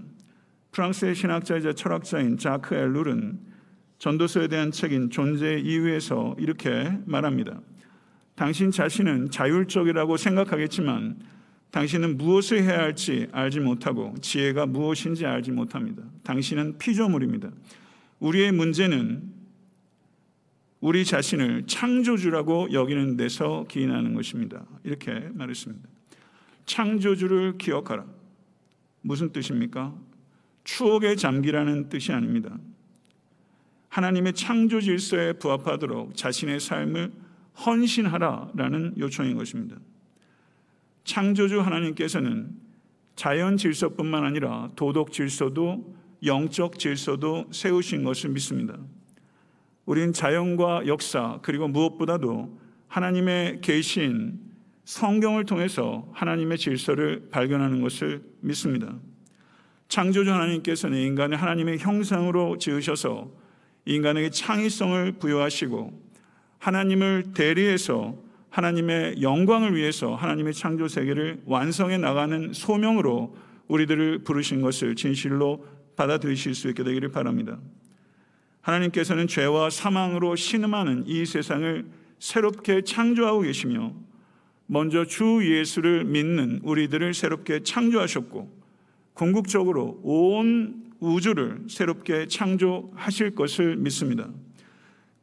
프랑스의 0.71 1.15
신학자이자 1.15 1.73
철학자인 1.73 2.37
자크 2.37 2.75
엘룰은 2.75 3.39
전도서에 3.97 4.47
대한 4.49 4.71
책인 4.71 5.09
존재 5.09 5.57
이유에서 5.57 6.35
이렇게 6.37 6.97
말합니다. 7.05 7.61
당신 8.35 8.71
자신은 8.71 9.31
자율적이라고 9.31 10.17
생각하겠지만 10.17 11.17
당신은 11.75 12.17
무엇을 12.17 12.63
해야 12.63 12.79
할지 12.79 13.27
알지 13.33 13.59
못하고 13.59 14.15
지혜가 14.21 14.65
무엇인지 14.65 15.25
알지 15.25 15.51
못합니다. 15.51 16.03
당신은 16.23 16.77
피조물입니다. 16.77 17.51
우리의 18.21 18.53
문제는 18.53 19.29
우리 20.79 21.03
자신을 21.03 21.67
창조주라고 21.67 22.71
여기는 22.71 23.17
데서 23.17 23.65
기인하는 23.67 24.13
것입니다. 24.13 24.65
이렇게 24.85 25.11
말했습니다. 25.33 25.89
창조주를 26.65 27.57
기억하라. 27.57 28.05
무슨 29.01 29.33
뜻입니까? 29.33 29.93
추억의 30.63 31.17
잠기라는 31.17 31.89
뜻이 31.89 32.13
아닙니다. 32.13 32.57
하나님의 33.89 34.31
창조 34.31 34.79
질서에 34.79 35.33
부합하도록 35.33 36.15
자신의 36.15 36.61
삶을 36.61 37.11
헌신하라라는 37.65 38.93
요청인 38.97 39.35
것입니다. 39.35 39.75
창조주 41.05 41.61
하나님께서는 41.61 42.49
자연 43.15 43.55
질서뿐만 43.55 44.25
아니라 44.25 44.71
도덕 44.75 45.13
질서도 45.13 45.95
영적 46.25 46.79
질서도 46.79 47.49
세우신 47.51 48.03
것을 48.03 48.31
믿습니다. 48.31 48.77
우린 49.85 50.11
자연과 50.11 50.87
역사 50.87 51.39
그리고 51.43 51.67
무엇보다도 51.67 52.59
하나님의 52.87 53.61
계신 53.61 54.39
성경을 54.83 55.45
통해서 55.45 56.09
하나님의 56.13 56.57
질서를 56.57 57.29
발견하는 57.31 57.81
것을 57.81 58.23
믿습니다. 58.41 58.95
창조주 59.87 60.31
하나님께서는 60.33 60.97
인간을 60.97 61.39
하나님의 61.39 61.77
형상으로 61.77 62.57
지으셔서 62.57 63.31
인간에게 63.85 64.31
창의성을 64.31 65.13
부여하시고 65.13 66.05
하나님을 66.57 67.33
대리해서 67.35 68.24
하나님의 68.55 69.21
영광을 69.21 69.75
위해서 69.75 70.15
하나님의 70.15 70.53
창조 70.53 70.87
세계를 70.87 71.41
완성해 71.45 71.97
나가는 71.97 72.53
소명으로 72.53 73.35
우리들을 73.67 74.19
부르신 74.19 74.61
것을 74.61 74.95
진실로 74.95 75.65
받아들이실 75.97 76.55
수 76.55 76.69
있게 76.69 76.85
되기를 76.85 77.09
바랍니다. 77.09 77.59
하나님께서는 78.61 79.27
죄와 79.27 79.69
사망으로 79.69 80.37
신음하는 80.37 81.03
이 81.05 81.25
세상을 81.25 81.85
새롭게 82.19 82.83
창조하고 82.83 83.41
계시며 83.41 83.93
먼저 84.67 85.03
주 85.03 85.41
예수를 85.43 86.05
믿는 86.05 86.61
우리들을 86.63 87.13
새롭게 87.13 87.61
창조하셨고 87.61 88.49
궁극적으로 89.15 89.99
온 90.01 90.93
우주를 91.01 91.65
새롭게 91.67 92.27
창조하실 92.27 93.35
것을 93.35 93.75
믿습니다. 93.75 94.29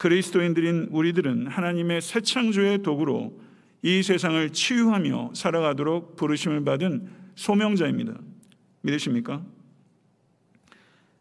그리스도인들인 0.02 0.88
우리들은 0.90 1.46
하나님의 1.46 2.00
새 2.00 2.20
창조의 2.20 2.82
도구로 2.82 3.40
이 3.82 4.02
세상을 4.02 4.50
치유하며 4.50 5.30
살아가도록 5.32 6.16
부르심을 6.16 6.64
받은 6.64 7.08
소명자입니다. 7.36 8.18
믿으십니까? 8.80 9.44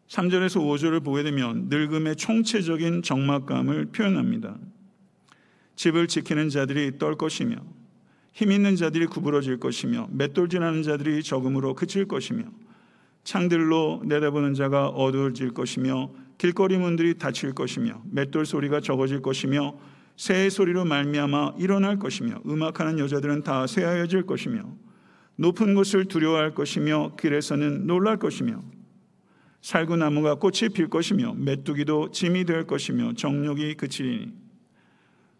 3절에서 0.08 0.60
5절을 0.60 1.04
보게 1.04 1.22
되면 1.22 1.68
늙음의 1.68 2.16
총체적인 2.16 3.02
적막감을 3.02 3.92
표현합니다. 3.92 4.58
집을 5.76 6.08
지키는 6.08 6.48
자들이 6.48 6.98
떨 6.98 7.14
것이며 7.14 7.54
힘 8.32 8.50
있는 8.50 8.74
자들이 8.74 9.06
구부러질 9.06 9.60
것이며 9.60 10.08
맷돌질하는 10.10 10.82
자들이 10.82 11.22
적음으로 11.22 11.76
그칠 11.76 12.08
것이며 12.08 12.46
창들로 13.22 14.02
내다보는 14.06 14.54
자가 14.54 14.88
어두워질 14.88 15.54
것이며 15.54 16.10
길거리 16.42 16.76
문들이 16.76 17.18
닫힐 17.18 17.52
것이며 17.52 18.02
맷돌 18.10 18.46
소리가 18.46 18.80
적어질 18.80 19.22
것이며 19.22 19.78
새 20.16 20.50
소리로 20.50 20.84
말미암아 20.84 21.54
일어날 21.56 22.00
것이며 22.00 22.40
음악하는 22.44 22.98
여자들은 22.98 23.44
다 23.44 23.68
쇠하여질 23.68 24.26
것이며 24.26 24.64
높은 25.36 25.76
곳을 25.76 26.06
두려워할 26.06 26.52
것이며 26.52 27.14
길에서는 27.14 27.86
놀랄 27.86 28.16
것이며 28.16 28.60
살구나무가 29.60 30.34
꽃이 30.34 30.70
필 30.74 30.88
것이며 30.88 31.34
메뚜기도 31.34 32.10
짐이 32.10 32.44
될 32.44 32.66
것이며 32.66 33.12
정욕이 33.12 33.76
그치리니 33.76 34.32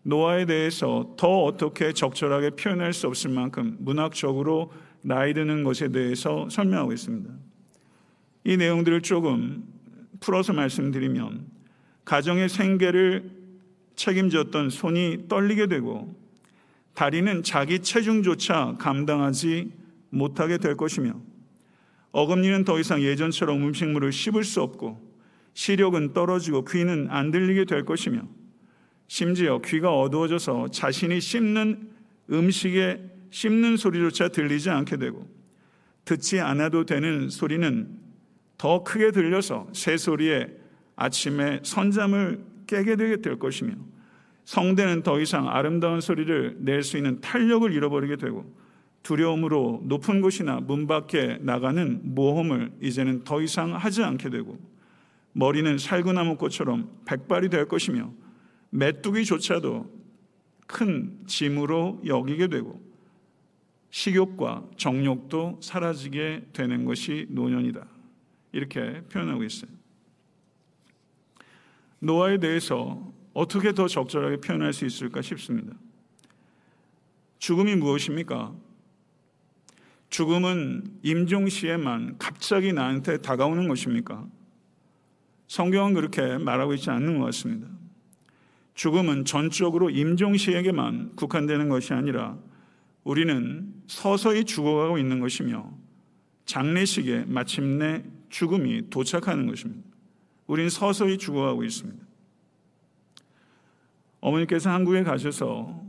노아에 0.04 0.46
대해서 0.46 1.16
더 1.18 1.42
어떻게 1.42 1.92
적절하게 1.92 2.50
표현할 2.50 2.92
수 2.92 3.08
없을 3.08 3.30
만큼 3.30 3.76
문학적으로 3.80 4.72
나이 5.00 5.34
드는 5.34 5.64
것에 5.64 5.88
대해서 5.88 6.48
설명하고 6.48 6.92
있습니다. 6.92 7.28
이 8.44 8.56
내용들을 8.56 9.00
조금 9.00 9.81
풀어서 10.22 10.52
말씀드리면 10.52 11.46
가정의 12.04 12.48
생계를 12.48 13.30
책임졌던 13.96 14.70
손이 14.70 15.28
떨리게 15.28 15.66
되고 15.66 16.16
다리는 16.94 17.42
자기 17.42 17.80
체중조차 17.80 18.76
감당하지 18.78 19.72
못하게 20.10 20.58
될 20.58 20.76
것이며 20.76 21.20
어금니는 22.12 22.64
더 22.64 22.78
이상 22.78 23.02
예전처럼 23.02 23.62
음식물을 23.62 24.12
씹을 24.12 24.44
수 24.44 24.62
없고 24.62 25.12
시력은 25.54 26.12
떨어지고 26.12 26.64
귀는 26.64 27.08
안 27.10 27.30
들리게 27.30 27.64
될 27.64 27.84
것이며 27.84 28.22
심지어 29.08 29.60
귀가 29.62 29.94
어두워져서 29.94 30.68
자신이 30.68 31.20
씹는 31.20 31.90
음식에 32.30 33.00
씹는 33.30 33.76
소리조차 33.76 34.28
들리지 34.28 34.70
않게 34.70 34.96
되고 34.98 35.28
듣지 36.04 36.40
않아도 36.40 36.84
되는 36.84 37.28
소리는 37.28 38.01
더 38.62 38.84
크게 38.84 39.10
들려서 39.10 39.66
새 39.72 39.96
소리에 39.96 40.46
아침에 40.94 41.58
선잠을 41.64 42.44
깨게 42.68 42.94
되게 42.94 43.16
될 43.16 43.36
것이며 43.40 43.74
성대는 44.44 45.02
더 45.02 45.20
이상 45.20 45.48
아름다운 45.48 46.00
소리를 46.00 46.58
낼 46.60 46.84
수 46.84 46.96
있는 46.96 47.20
탄력을 47.20 47.72
잃어버리게 47.72 48.18
되고 48.18 48.54
두려움으로 49.02 49.82
높은 49.86 50.20
곳이나 50.20 50.60
문 50.60 50.86
밖에 50.86 51.38
나가는 51.40 52.02
모험을 52.04 52.70
이제는 52.80 53.24
더 53.24 53.42
이상 53.42 53.74
하지 53.74 54.04
않게 54.04 54.30
되고 54.30 54.56
머리는 55.32 55.76
살구나무 55.76 56.36
꽃처럼 56.36 56.88
백발이 57.04 57.48
될 57.48 57.66
것이며 57.66 58.12
메뚜기조차도 58.70 59.90
큰 60.68 61.18
짐으로 61.26 62.00
여기게 62.06 62.46
되고 62.46 62.80
식욕과 63.90 64.68
정욕도 64.76 65.58
사라지게 65.60 66.50
되는 66.52 66.84
것이 66.84 67.26
노년이다. 67.28 68.01
이렇게 68.52 69.02
표현하고 69.10 69.42
있어요. 69.44 69.70
노아에 71.98 72.38
대해서 72.38 73.12
어떻게 73.32 73.72
더 73.72 73.88
적절하게 73.88 74.38
표현할 74.38 74.72
수 74.72 74.84
있을까 74.84 75.22
싶습니다. 75.22 75.74
죽음이 77.38 77.74
무엇입니까? 77.76 78.54
죽음은 80.10 80.98
임종 81.02 81.48
시에만 81.48 82.18
갑자기 82.18 82.72
나한테 82.72 83.18
다가오는 83.18 83.66
것입니까? 83.66 84.26
성경은 85.48 85.94
그렇게 85.94 86.38
말하고 86.38 86.74
있지 86.74 86.90
않는 86.90 87.18
것 87.18 87.24
같습니다. 87.26 87.68
죽음은 88.74 89.24
전적으로 89.24 89.90
임종 89.90 90.36
시에게만 90.36 91.16
국한되는 91.16 91.68
것이 91.68 91.92
아니라 91.94 92.38
우리는 93.04 93.72
서서히 93.86 94.44
죽어가고 94.44 94.98
있는 94.98 95.20
것이며 95.20 95.70
장례식에 96.46 97.24
마침내 97.26 98.04
죽음이 98.32 98.88
도착하는 98.88 99.46
것입니다. 99.46 99.86
우린 100.46 100.68
서서히 100.70 101.18
죽어가고 101.18 101.64
있습니다. 101.64 102.04
어머니께서 104.20 104.70
한국에 104.70 105.02
가셔서 105.02 105.82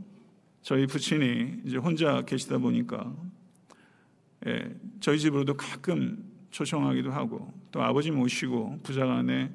저희 0.60 0.86
부친이 0.86 1.62
이제 1.64 1.78
혼자 1.78 2.22
계시다 2.22 2.58
보니까 2.58 3.14
예, 4.46 4.76
저희 5.00 5.18
집으로도 5.18 5.54
가끔 5.56 6.22
초청하기도 6.50 7.10
하고 7.10 7.52
또 7.72 7.82
아버지 7.82 8.10
모시고 8.10 8.80
부자간에 8.82 9.50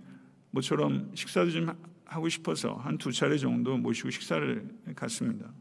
모처럼 0.51 1.11
식사도 1.13 1.51
좀 1.51 1.71
하고 2.05 2.27
싶어서 2.27 2.73
한 2.73 2.97
두 2.97 3.11
차례 3.11 3.37
정도 3.37 3.77
모시고 3.77 4.09
식사를 4.09 4.67
갔습니다. 4.95 5.53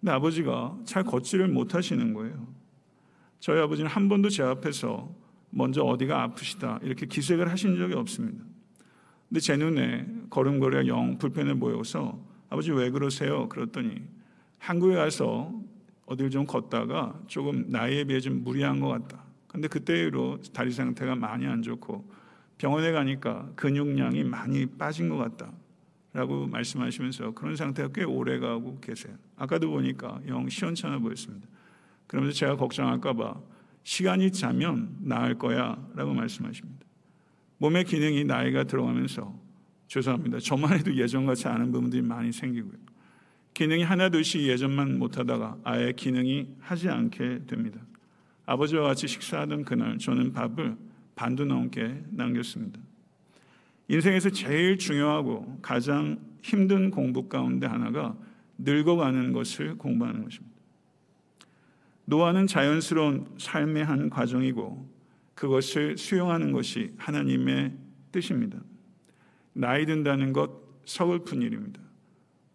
근데 0.00 0.10
아버지가 0.12 0.78
잘 0.84 1.04
걷지를 1.04 1.46
못하시는 1.46 2.12
거예요. 2.12 2.52
저희 3.38 3.60
아버지는 3.60 3.88
한 3.88 4.08
번도 4.08 4.30
제 4.30 4.42
앞에서 4.42 5.19
먼저 5.50 5.82
어디가 5.82 6.22
아프시다 6.22 6.78
이렇게 6.82 7.06
기색을 7.06 7.50
하신 7.50 7.76
적이 7.76 7.94
없습니다. 7.94 8.44
근데 9.28 9.40
제 9.40 9.56
눈에 9.56 10.06
걸음걸이가 10.30 10.86
영 10.86 11.18
불편해 11.18 11.54
보여서 11.54 12.18
아버지 12.48 12.72
왜 12.72 12.90
그러세요? 12.90 13.48
그랬더니 13.48 14.02
한국에 14.58 14.94
가서 14.94 15.52
어딜 16.06 16.30
좀 16.30 16.44
걷다가 16.44 17.20
조금 17.28 17.66
나이에 17.68 18.04
비해 18.04 18.20
좀 18.20 18.42
무리한 18.42 18.80
것 18.80 18.88
같다. 18.88 19.22
근데 19.46 19.68
그때로 19.68 20.38
다리 20.52 20.72
상태가 20.72 21.14
많이 21.14 21.46
안 21.46 21.62
좋고 21.62 22.08
병원에 22.58 22.92
가니까 22.92 23.50
근육량이 23.56 24.24
많이 24.24 24.66
빠진 24.66 25.08
것 25.08 25.16
같다. 25.16 25.52
라고 26.12 26.46
말씀하시면서 26.48 27.32
그런 27.34 27.54
상태가 27.54 27.88
꽤 27.94 28.02
오래 28.02 28.40
가고 28.40 28.80
계세요. 28.80 29.14
아까도 29.36 29.70
보니까 29.70 30.20
영 30.26 30.48
시원찮아 30.48 30.98
보였습니다. 30.98 31.46
그러면서 32.08 32.36
제가 32.36 32.56
걱정할까봐 32.56 33.40
시간이 33.82 34.32
자면 34.32 34.96
나을 35.00 35.38
거야 35.38 35.76
라고 35.94 36.12
말씀하십니다. 36.12 36.86
몸의 37.58 37.84
기능이 37.84 38.24
나이가 38.24 38.64
들어가면서 38.64 39.38
죄송합니다. 39.88 40.38
저만 40.38 40.78
해도 40.78 40.94
예전 40.96 41.26
같지 41.26 41.48
않은 41.48 41.72
부분들이 41.72 42.02
많이 42.02 42.32
생기고요. 42.32 42.78
기능이 43.54 43.82
하나둘씩 43.82 44.42
예전만 44.42 44.98
못하다가 44.98 45.58
아예 45.64 45.92
기능이 45.92 46.48
하지 46.60 46.88
않게 46.88 47.46
됩니다. 47.46 47.80
아버지와 48.46 48.84
같이 48.84 49.06
식사하던 49.08 49.64
그날 49.64 49.98
저는 49.98 50.32
밥을 50.32 50.76
반도 51.14 51.44
넘게 51.44 52.02
남겼습니다. 52.10 52.80
인생에서 53.88 54.30
제일 54.30 54.78
중요하고 54.78 55.58
가장 55.60 56.18
힘든 56.42 56.90
공부 56.90 57.28
가운데 57.28 57.66
하나가 57.66 58.16
늙어가는 58.58 59.32
것을 59.32 59.76
공부하는 59.76 60.24
것입니다. 60.24 60.59
노아는 62.10 62.48
자연스러운 62.48 63.24
삶의 63.38 63.84
한 63.84 64.10
과정이고 64.10 64.90
그것을 65.36 65.96
수용하는 65.96 66.50
것이 66.50 66.92
하나님의 66.98 67.72
뜻입니다. 68.10 68.58
나이 69.52 69.86
든다는 69.86 70.32
것 70.32 70.50
서글픈 70.84 71.40
일입니다. 71.40 71.80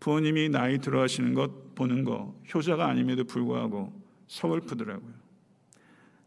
부모님이 0.02 0.50
나이 0.50 0.78
들어가시는 0.78 1.34
것 1.34 1.74
보는 1.74 2.04
거 2.04 2.38
효자가 2.54 2.86
아님에도 2.86 3.24
불구하고 3.24 3.94
서글프더라고요. 4.28 5.14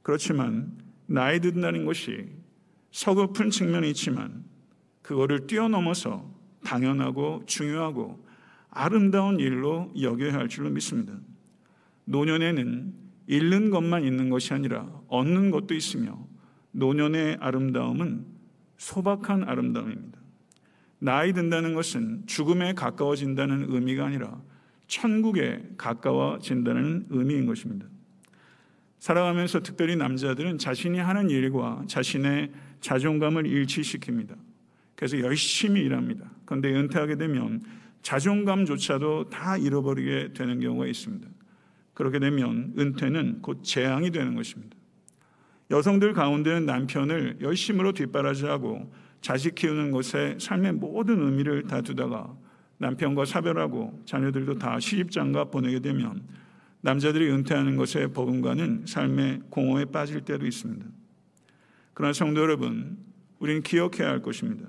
그렇지만 0.00 0.78
나이 1.04 1.38
든다는 1.38 1.84
것이 1.84 2.30
서글픈 2.92 3.50
측면이 3.50 3.90
있지만 3.90 4.42
그거를 5.02 5.46
뛰어넘어서 5.46 6.34
당연하고 6.64 7.42
중요하고 7.44 8.26
아름다운 8.70 9.38
일로 9.38 9.92
여겨야 10.00 10.32
할 10.32 10.48
줄로 10.48 10.70
믿습니다. 10.70 11.12
노년에는 12.06 13.07
잃는 13.28 13.68
것만 13.70 14.04
있는 14.04 14.30
것이 14.30 14.54
아니라 14.54 14.90
얻는 15.06 15.50
것도 15.50 15.74
있으며 15.74 16.26
노년의 16.72 17.36
아름다움은 17.40 18.24
소박한 18.78 19.44
아름다움입니다. 19.44 20.18
나이 20.98 21.32
든다는 21.34 21.74
것은 21.74 22.24
죽음에 22.26 22.72
가까워진다는 22.72 23.66
의미가 23.68 24.06
아니라 24.06 24.40
천국에 24.86 25.62
가까워진다는 25.76 27.06
의미인 27.10 27.46
것입니다. 27.46 27.86
살아가면서 28.98 29.60
특별히 29.60 29.94
남자들은 29.94 30.56
자신이 30.56 30.98
하는 30.98 31.28
일과 31.28 31.84
자신의 31.86 32.50
자존감을 32.80 33.44
일치시킵니다. 33.44 34.36
그래서 34.96 35.20
열심히 35.20 35.82
일합니다. 35.82 36.30
그런데 36.46 36.74
은퇴하게 36.74 37.16
되면 37.16 37.62
자존감조차도 38.02 39.28
다 39.28 39.58
잃어버리게 39.58 40.32
되는 40.32 40.60
경우가 40.60 40.86
있습니다. 40.86 41.28
그렇게 41.98 42.20
되면 42.20 42.74
은퇴는 42.78 43.42
곧 43.42 43.64
재앙이 43.64 44.12
되는 44.12 44.36
것입니다. 44.36 44.76
여성들 45.72 46.12
가운데는 46.12 46.64
남편을 46.64 47.38
열심으로 47.40 47.90
뒷바라지하고 47.90 48.94
자식 49.20 49.56
키우는 49.56 49.90
것에 49.90 50.36
삶의 50.38 50.74
모든 50.74 51.20
의미를 51.20 51.64
다 51.64 51.80
두다가 51.80 52.32
남편과 52.76 53.24
사별하고 53.24 54.00
자녀들도 54.04 54.58
다 54.58 54.78
시집장가 54.78 55.46
보내게 55.46 55.80
되면 55.80 56.22
남자들이 56.82 57.32
은퇴하는 57.32 57.74
것에 57.74 58.06
버금가는 58.12 58.84
삶의 58.86 59.40
공허에 59.50 59.84
빠질 59.86 60.20
때도 60.20 60.46
있습니다. 60.46 60.86
그러나 61.94 62.12
성도 62.12 62.40
여러분, 62.40 62.96
우리는 63.40 63.60
기억해야 63.60 64.08
할 64.08 64.22
것입니다. 64.22 64.68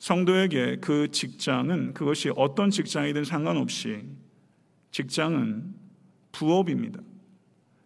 성도에게 0.00 0.78
그 0.80 1.06
직장은 1.12 1.94
그것이 1.94 2.32
어떤 2.34 2.70
직장이든 2.70 3.22
상관없이 3.22 4.06
직장은 4.90 5.77
부업입니다. 6.38 7.00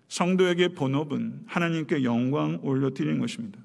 성도에게 0.09 0.69
본업은 0.69 1.45
하나님께 1.47 2.05
영광 2.05 2.59
올려드리는 2.62 3.19
것입니다. 3.19 3.59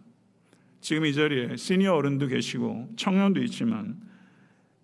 지금 0.80 1.06
이 1.06 1.14
자리에 1.14 1.58
시니어 1.58 1.94
어른도 1.94 2.28
계시고 2.28 2.94
청년도 2.96 3.44
있지만 3.44 4.00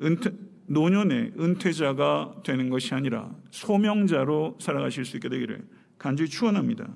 은퇴, 0.01 0.31
노년의 0.65 1.33
은퇴자가 1.39 2.41
되는 2.43 2.69
것이 2.69 2.93
아니라 2.93 3.33
소명자로 3.51 4.57
살아가실 4.59 5.05
수 5.05 5.15
있게 5.15 5.29
되기를 5.29 5.65
간절히 5.97 6.29
축원합니다. 6.29 6.89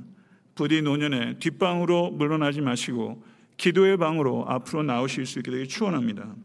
부디 0.55 0.81
노년에 0.81 1.39
뒷방으로 1.39 2.11
물러나지 2.11 2.59
마시고 2.59 3.23
기도의 3.55 3.95
방으로 3.95 4.45
앞으로 4.49 4.84
나오실 4.84 5.25
수 5.25 5.39
있게 5.39 5.51
되길 5.51 5.67
축원합니다. 5.67 6.36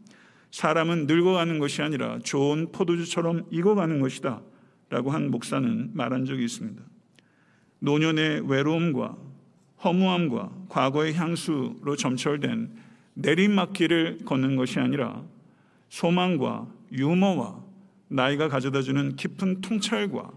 사람은 0.51 1.07
늙어가는 1.07 1.59
것이 1.59 1.81
아니라 1.81 2.19
좋은 2.19 2.71
포도주처럼 2.71 3.47
익어가는 3.51 3.99
것이다. 3.99 4.41
라고 4.93 5.09
한 5.09 5.31
목사는 5.31 5.89
말한 5.95 6.25
적이 6.25 6.45
있습니다. 6.45 6.79
노년의 7.79 8.47
외로움과 8.47 9.17
허무함과 9.83 10.51
과거의 10.69 11.15
향수로 11.15 11.95
점철된 11.97 12.75
내리막길을 13.15 14.19
걷는 14.23 14.55
것이 14.55 14.79
아니라 14.79 15.23
소망과 15.89 16.67
유머와 16.91 17.59
나이가 18.09 18.47
가져다주는 18.49 19.15
깊은 19.15 19.61
통찰과 19.61 20.29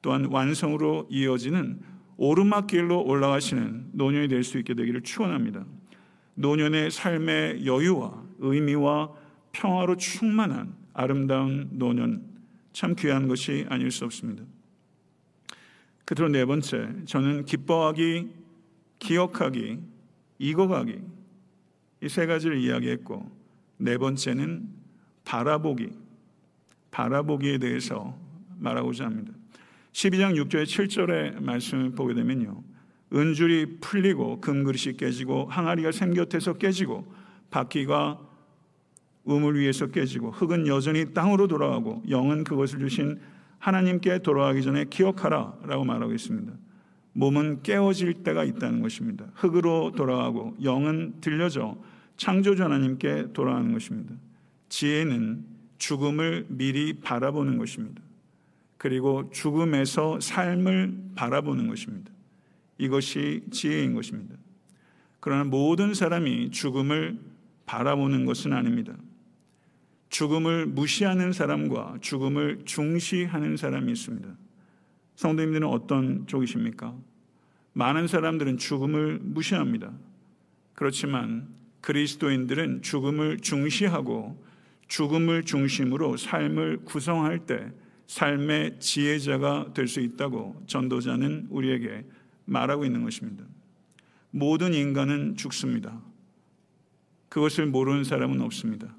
또한 0.00 0.24
완성으로 0.24 1.06
이어지는 1.10 1.80
오르막길로 2.16 3.04
올라가시는 3.04 3.90
노년이 3.92 4.28
될 4.28 4.42
수 4.44 4.56
있게 4.58 4.72
되기를 4.72 5.02
축원합니다. 5.02 5.66
노년의 6.36 6.90
삶의 6.90 7.66
여유와 7.66 8.22
의미와 8.38 9.10
평화로 9.52 9.96
충만한 9.98 10.74
아름다운 10.94 11.68
노년 11.72 12.29
참 12.72 12.94
귀한 12.96 13.28
것이 13.28 13.66
아닐 13.68 13.90
수 13.90 14.04
없습니다. 14.04 14.44
끝으로 16.04 16.28
네 16.28 16.44
번째, 16.44 16.88
저는 17.06 17.44
기뻐하기, 17.44 18.28
기억하기, 18.98 19.78
익어가기 20.38 21.00
이 22.02 22.08
세 22.08 22.26
가지를 22.26 22.58
이야기했고 22.58 23.30
네 23.76 23.98
번째는 23.98 24.68
바라보기 25.24 25.90
바라보기에 26.90 27.58
대해서 27.58 28.18
말하고자 28.58 29.04
합니다. 29.04 29.32
12장 29.92 30.34
6절 30.34 30.64
7절의 30.64 31.42
말씀을 31.42 31.90
보게 31.90 32.14
되면요. 32.14 32.62
은줄이 33.12 33.78
풀리고 33.80 34.40
금그릇이 34.40 34.96
깨지고 34.96 35.46
항아리가 35.46 35.92
샘 35.92 36.14
곁에서 36.14 36.54
깨지고 36.54 37.12
바퀴가 37.50 38.18
우물 39.24 39.58
위에서 39.58 39.86
깨지고 39.88 40.30
흙은 40.30 40.66
여전히 40.66 41.12
땅으로 41.12 41.46
돌아가고 41.46 42.02
영은 42.08 42.44
그것을 42.44 42.78
주신 42.78 43.20
하나님께 43.58 44.20
돌아가기 44.20 44.62
전에 44.62 44.86
기억하라 44.86 45.58
라고 45.64 45.84
말하고 45.84 46.12
있습니다. 46.12 46.52
몸은 47.12 47.62
깨어질 47.62 48.22
때가 48.22 48.44
있다는 48.44 48.80
것입니다. 48.80 49.26
흙으로 49.34 49.92
돌아가고 49.92 50.56
영은 50.62 51.20
들려져 51.20 51.76
창조주 52.16 52.62
하나님께 52.62 53.32
돌아가는 53.32 53.72
것입니다. 53.72 54.14
지혜는 54.68 55.44
죽음을 55.78 56.46
미리 56.48 56.94
바라보는 56.94 57.58
것입니다. 57.58 58.02
그리고 58.76 59.28
죽음에서 59.30 60.20
삶을 60.20 61.10
바라보는 61.14 61.68
것입니다. 61.68 62.10
이것이 62.78 63.42
지혜인 63.50 63.94
것입니다. 63.94 64.36
그러나 65.20 65.44
모든 65.44 65.92
사람이 65.92 66.50
죽음을 66.50 67.18
바라보는 67.66 68.24
것은 68.24 68.52
아닙니다. 68.52 68.94
죽음을 70.10 70.66
무시하는 70.66 71.32
사람과 71.32 71.98
죽음을 72.00 72.62
중시하는 72.64 73.56
사람이 73.56 73.92
있습니다. 73.92 74.28
성도님들은 75.14 75.66
어떤 75.66 76.26
쪽이십니까? 76.26 76.96
많은 77.72 78.08
사람들은 78.08 78.58
죽음을 78.58 79.20
무시합니다. 79.22 79.92
그렇지만 80.74 81.48
그리스도인들은 81.80 82.82
죽음을 82.82 83.38
중시하고 83.38 84.44
죽음을 84.88 85.44
중심으로 85.44 86.16
삶을 86.16 86.84
구성할 86.84 87.46
때 87.46 87.70
삶의 88.08 88.80
지혜자가 88.80 89.72
될 89.72 89.86
수 89.86 90.00
있다고 90.00 90.64
전도자는 90.66 91.46
우리에게 91.50 92.04
말하고 92.44 92.84
있는 92.84 93.04
것입니다. 93.04 93.44
모든 94.32 94.74
인간은 94.74 95.36
죽습니다. 95.36 96.02
그것을 97.28 97.66
모르는 97.66 98.02
사람은 98.02 98.40
없습니다. 98.40 98.96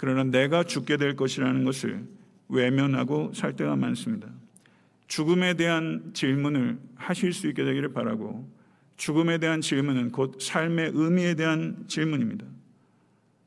그러나 0.00 0.24
내가 0.24 0.64
죽게 0.64 0.96
될 0.96 1.14
것이라는 1.14 1.62
것을 1.62 2.02
외면하고 2.48 3.34
살 3.34 3.54
때가 3.54 3.76
많습니다. 3.76 4.30
죽음에 5.08 5.52
대한 5.52 6.12
질문을 6.14 6.78
하실 6.94 7.34
수 7.34 7.48
있게 7.48 7.64
되기를 7.64 7.92
바라고 7.92 8.50
죽음에 8.96 9.36
대한 9.36 9.60
질문은 9.60 10.10
곧 10.10 10.40
삶의 10.40 10.92
의미에 10.94 11.34
대한 11.34 11.84
질문입니다. 11.86 12.46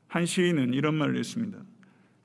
한 0.06 0.26
시인은 0.26 0.74
이런 0.74 0.94
말을 0.94 1.18
했습니다. 1.18 1.58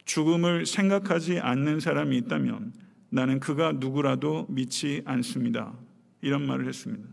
죽음을 0.06 0.68
생각하지 0.68 1.40
않는 1.40 1.80
사람이 1.80 2.16
있다면 2.18 2.74
나는 3.10 3.40
그가 3.40 3.72
누구라도 3.72 4.46
믿지 4.48 5.02
않습니다. 5.06 5.74
이런 6.22 6.46
말을 6.46 6.68
했습니다. 6.68 7.10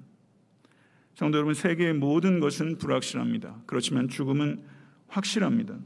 성도 1.14 1.38
여러분, 1.38 1.54
세계의 1.54 1.94
모든 1.94 2.40
것은 2.40 2.76
불확실합니다. 2.76 3.62
그렇지만 3.64 4.06
죽음은 4.06 4.60
확실합니다. 5.08 5.78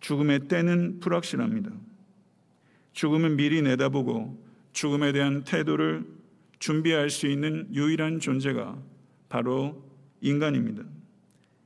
죽음의 0.00 0.48
때는 0.48 1.00
불확실합니다. 1.00 1.70
죽음은 2.92 3.36
미리 3.36 3.62
내다보고 3.62 4.42
죽음에 4.72 5.12
대한 5.12 5.44
태도를 5.44 6.06
준비할 6.58 7.10
수 7.10 7.26
있는 7.26 7.68
유일한 7.72 8.20
존재가 8.20 8.78
바로 9.28 9.84
인간입니다. 10.20 10.82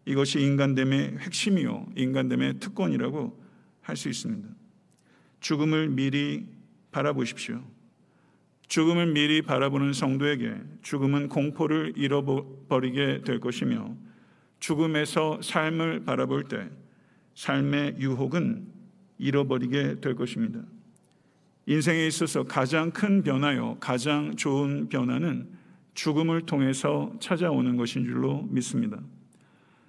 이것이 0.04 0.40
인간됨의 0.40 1.18
핵심이요, 1.18 1.92
인간됨의 1.96 2.58
특권이라고 2.60 3.40
할 3.82 3.96
수 3.96 4.08
있습니다. 4.08 4.48
죽음을 5.40 5.88
미리 5.88 6.46
바라보십시오. 6.92 7.62
죽음을 8.68 9.12
미리 9.12 9.42
바라보는 9.42 9.92
성도에게 9.92 10.54
죽음은 10.82 11.28
공포를 11.28 11.92
잃어버리게 11.96 13.22
될 13.24 13.40
것이며 13.40 13.94
죽음에서 14.60 15.42
삶을 15.42 16.04
바라볼 16.04 16.44
때 16.44 16.70
삶의 17.34 17.96
유혹은 17.98 18.66
잃어버리게 19.18 20.00
될 20.00 20.14
것입니다. 20.14 20.60
인생에 21.66 22.06
있어서 22.06 22.42
가장 22.42 22.90
큰 22.90 23.22
변화요, 23.22 23.76
가장 23.78 24.34
좋은 24.34 24.88
변화는 24.88 25.48
죽음을 25.94 26.42
통해서 26.42 27.12
찾아오는 27.20 27.76
것인 27.76 28.04
줄로 28.04 28.42
믿습니다. 28.50 29.00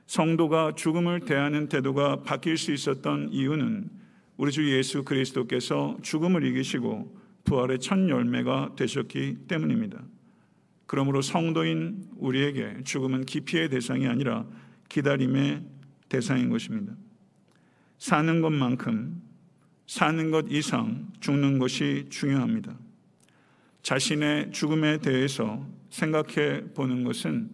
성도가 0.06 0.74
죽음을 0.76 1.22
대하는 1.22 1.70
태도가 1.70 2.24
바뀔 2.24 2.58
수 2.58 2.72
있었던 2.72 3.30
이유는 3.32 3.90
우리 4.38 4.52
주 4.52 4.70
예수 4.72 5.04
그리스도께서 5.04 5.98
죽음을 6.02 6.46
이기시고 6.46 7.18
부활의 7.46 7.80
첫 7.80 8.08
열매가 8.08 8.74
되셨기 8.76 9.48
때문입니다. 9.48 10.04
그러므로 10.86 11.22
성도인 11.22 12.10
우리에게 12.18 12.84
죽음은 12.84 13.26
기피의 13.26 13.70
대상이 13.70 14.08
아니라 14.08 14.46
기다림의 14.90 15.64
대상인 16.10 16.50
것입니다. 16.50 16.94
사는 17.98 18.42
것만큼 18.42 19.22
사는 19.88 20.32
것 20.32 20.46
이상 20.50 21.12
죽는 21.20 21.60
것이 21.60 22.06
중요합니다. 22.10 22.76
자신의 23.82 24.52
죽음에 24.52 24.98
대해서 25.00 25.66
생각해 25.90 26.74
보는 26.74 27.04
것은 27.04 27.50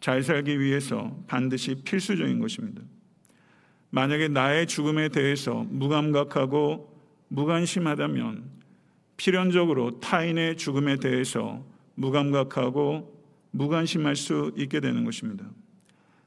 잘 0.00 0.22
살기 0.22 0.58
위해서 0.58 1.16
반드시 1.26 1.74
필수적인 1.84 2.40
것입니다. 2.40 2.82
만약에 3.90 4.28
나의 4.28 4.66
죽음에 4.66 5.08
대해서 5.10 5.66
무감각하고 5.68 6.96
무관심하다면 7.28 8.44
필연적으로 9.16 10.00
타인의 10.00 10.56
죽음에 10.56 10.96
대해서 10.96 11.64
무감각하고 11.94 13.22
무관심할 13.50 14.16
수 14.16 14.52
있게 14.56 14.80
되는 14.80 15.04
것입니다. 15.04 15.44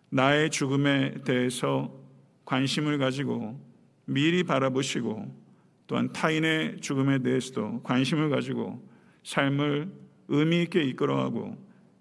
나의 0.09 0.49
죽음에 0.49 1.15
대해서 1.25 1.91
관심을 2.45 2.97
가지고 2.97 3.59
미리 4.05 4.43
바라보시고 4.43 5.45
또한 5.87 6.11
타인의 6.13 6.81
죽음에 6.81 7.19
대해서도 7.19 7.81
관심을 7.83 8.29
가지고 8.29 8.87
삶을 9.23 9.91
의미 10.27 10.63
있게 10.63 10.83
이끌어가고 10.83 11.57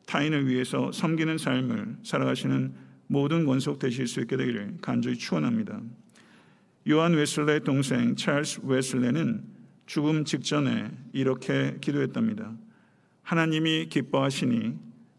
타인을 0.07 0.47
위해서 0.49 0.92
섬기는 0.92 1.38
삶을 1.38 1.99
살아가시는 2.03 2.74
모든 3.07 3.47
권속 3.47 3.78
되실 3.78 4.07
수 4.07 4.20
있게 4.20 4.36
되기를 4.36 4.78
간절히 4.80 5.16
축원합니다. 5.16 5.80
요한 6.90 7.14
웨슬레의 7.14 7.61
동생 7.61 8.14
찰스 8.14 8.61
웨슬레는 8.64 9.45
죽음 9.86 10.24
직전에 10.24 10.90
이렇게 11.12 11.76
기도했답니다. 11.80 12.53
하나님이 13.22 13.86
기뻐하시니 13.88 14.74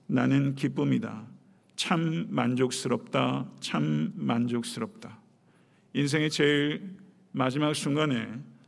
나는 0.08 0.56
기쁨이다. 0.56 1.35
참 1.76 2.28
만족스럽다. 2.30 3.50
참 3.60 4.14
만족스럽다. 4.16 5.20
인생의 5.94 6.30
제일 6.30 6.96
마지막 7.32 7.74
순간에 7.74 8.28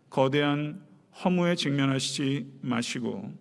거대한 0.09 0.81
허무에 1.23 1.55
직면하시지 1.55 2.59
마시고 2.61 3.33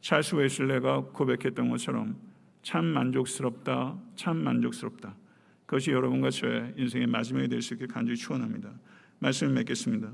찰스 0.00 0.34
웨슬레가 0.34 1.02
고백했던 1.12 1.70
것처럼 1.70 2.16
참 2.62 2.84
만족스럽다. 2.84 3.98
참 4.16 4.36
만족스럽다. 4.38 5.16
그것이 5.66 5.90
여러분과 5.90 6.30
저의 6.30 6.74
인생의 6.76 7.06
마지막이 7.06 7.48
될 7.48 7.62
수 7.62 7.74
있게 7.74 7.86
간절히 7.86 8.16
축원합니다. 8.16 8.70
말씀을 9.20 9.54
맺겠습니다. 9.54 10.12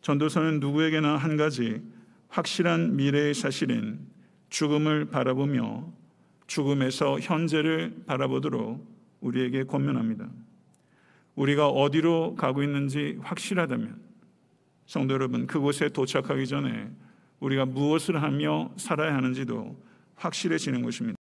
전도서는 0.00 0.60
누구에게나 0.60 1.16
한 1.16 1.36
가지 1.36 1.82
확실한 2.28 2.96
미래의 2.96 3.34
사실인 3.34 4.06
죽음을 4.48 5.06
바라보며 5.06 5.92
죽음에서 6.46 7.18
현재를 7.20 8.04
바라보도록 8.06 8.86
우리에게 9.20 9.64
권면합니다. 9.64 10.28
우리가 11.34 11.68
어디로 11.68 12.34
가고 12.36 12.62
있는지 12.62 13.18
확실하다면 13.20 14.00
성도 14.86 15.14
여러분 15.14 15.46
그곳에 15.46 15.88
도착하기 15.88 16.46
전에 16.46 16.90
우리가 17.40 17.66
무엇을 17.66 18.22
하며 18.22 18.72
살아야 18.76 19.14
하는지도 19.14 19.76
확실해지는 20.14 20.82
것입니다. 20.82 21.14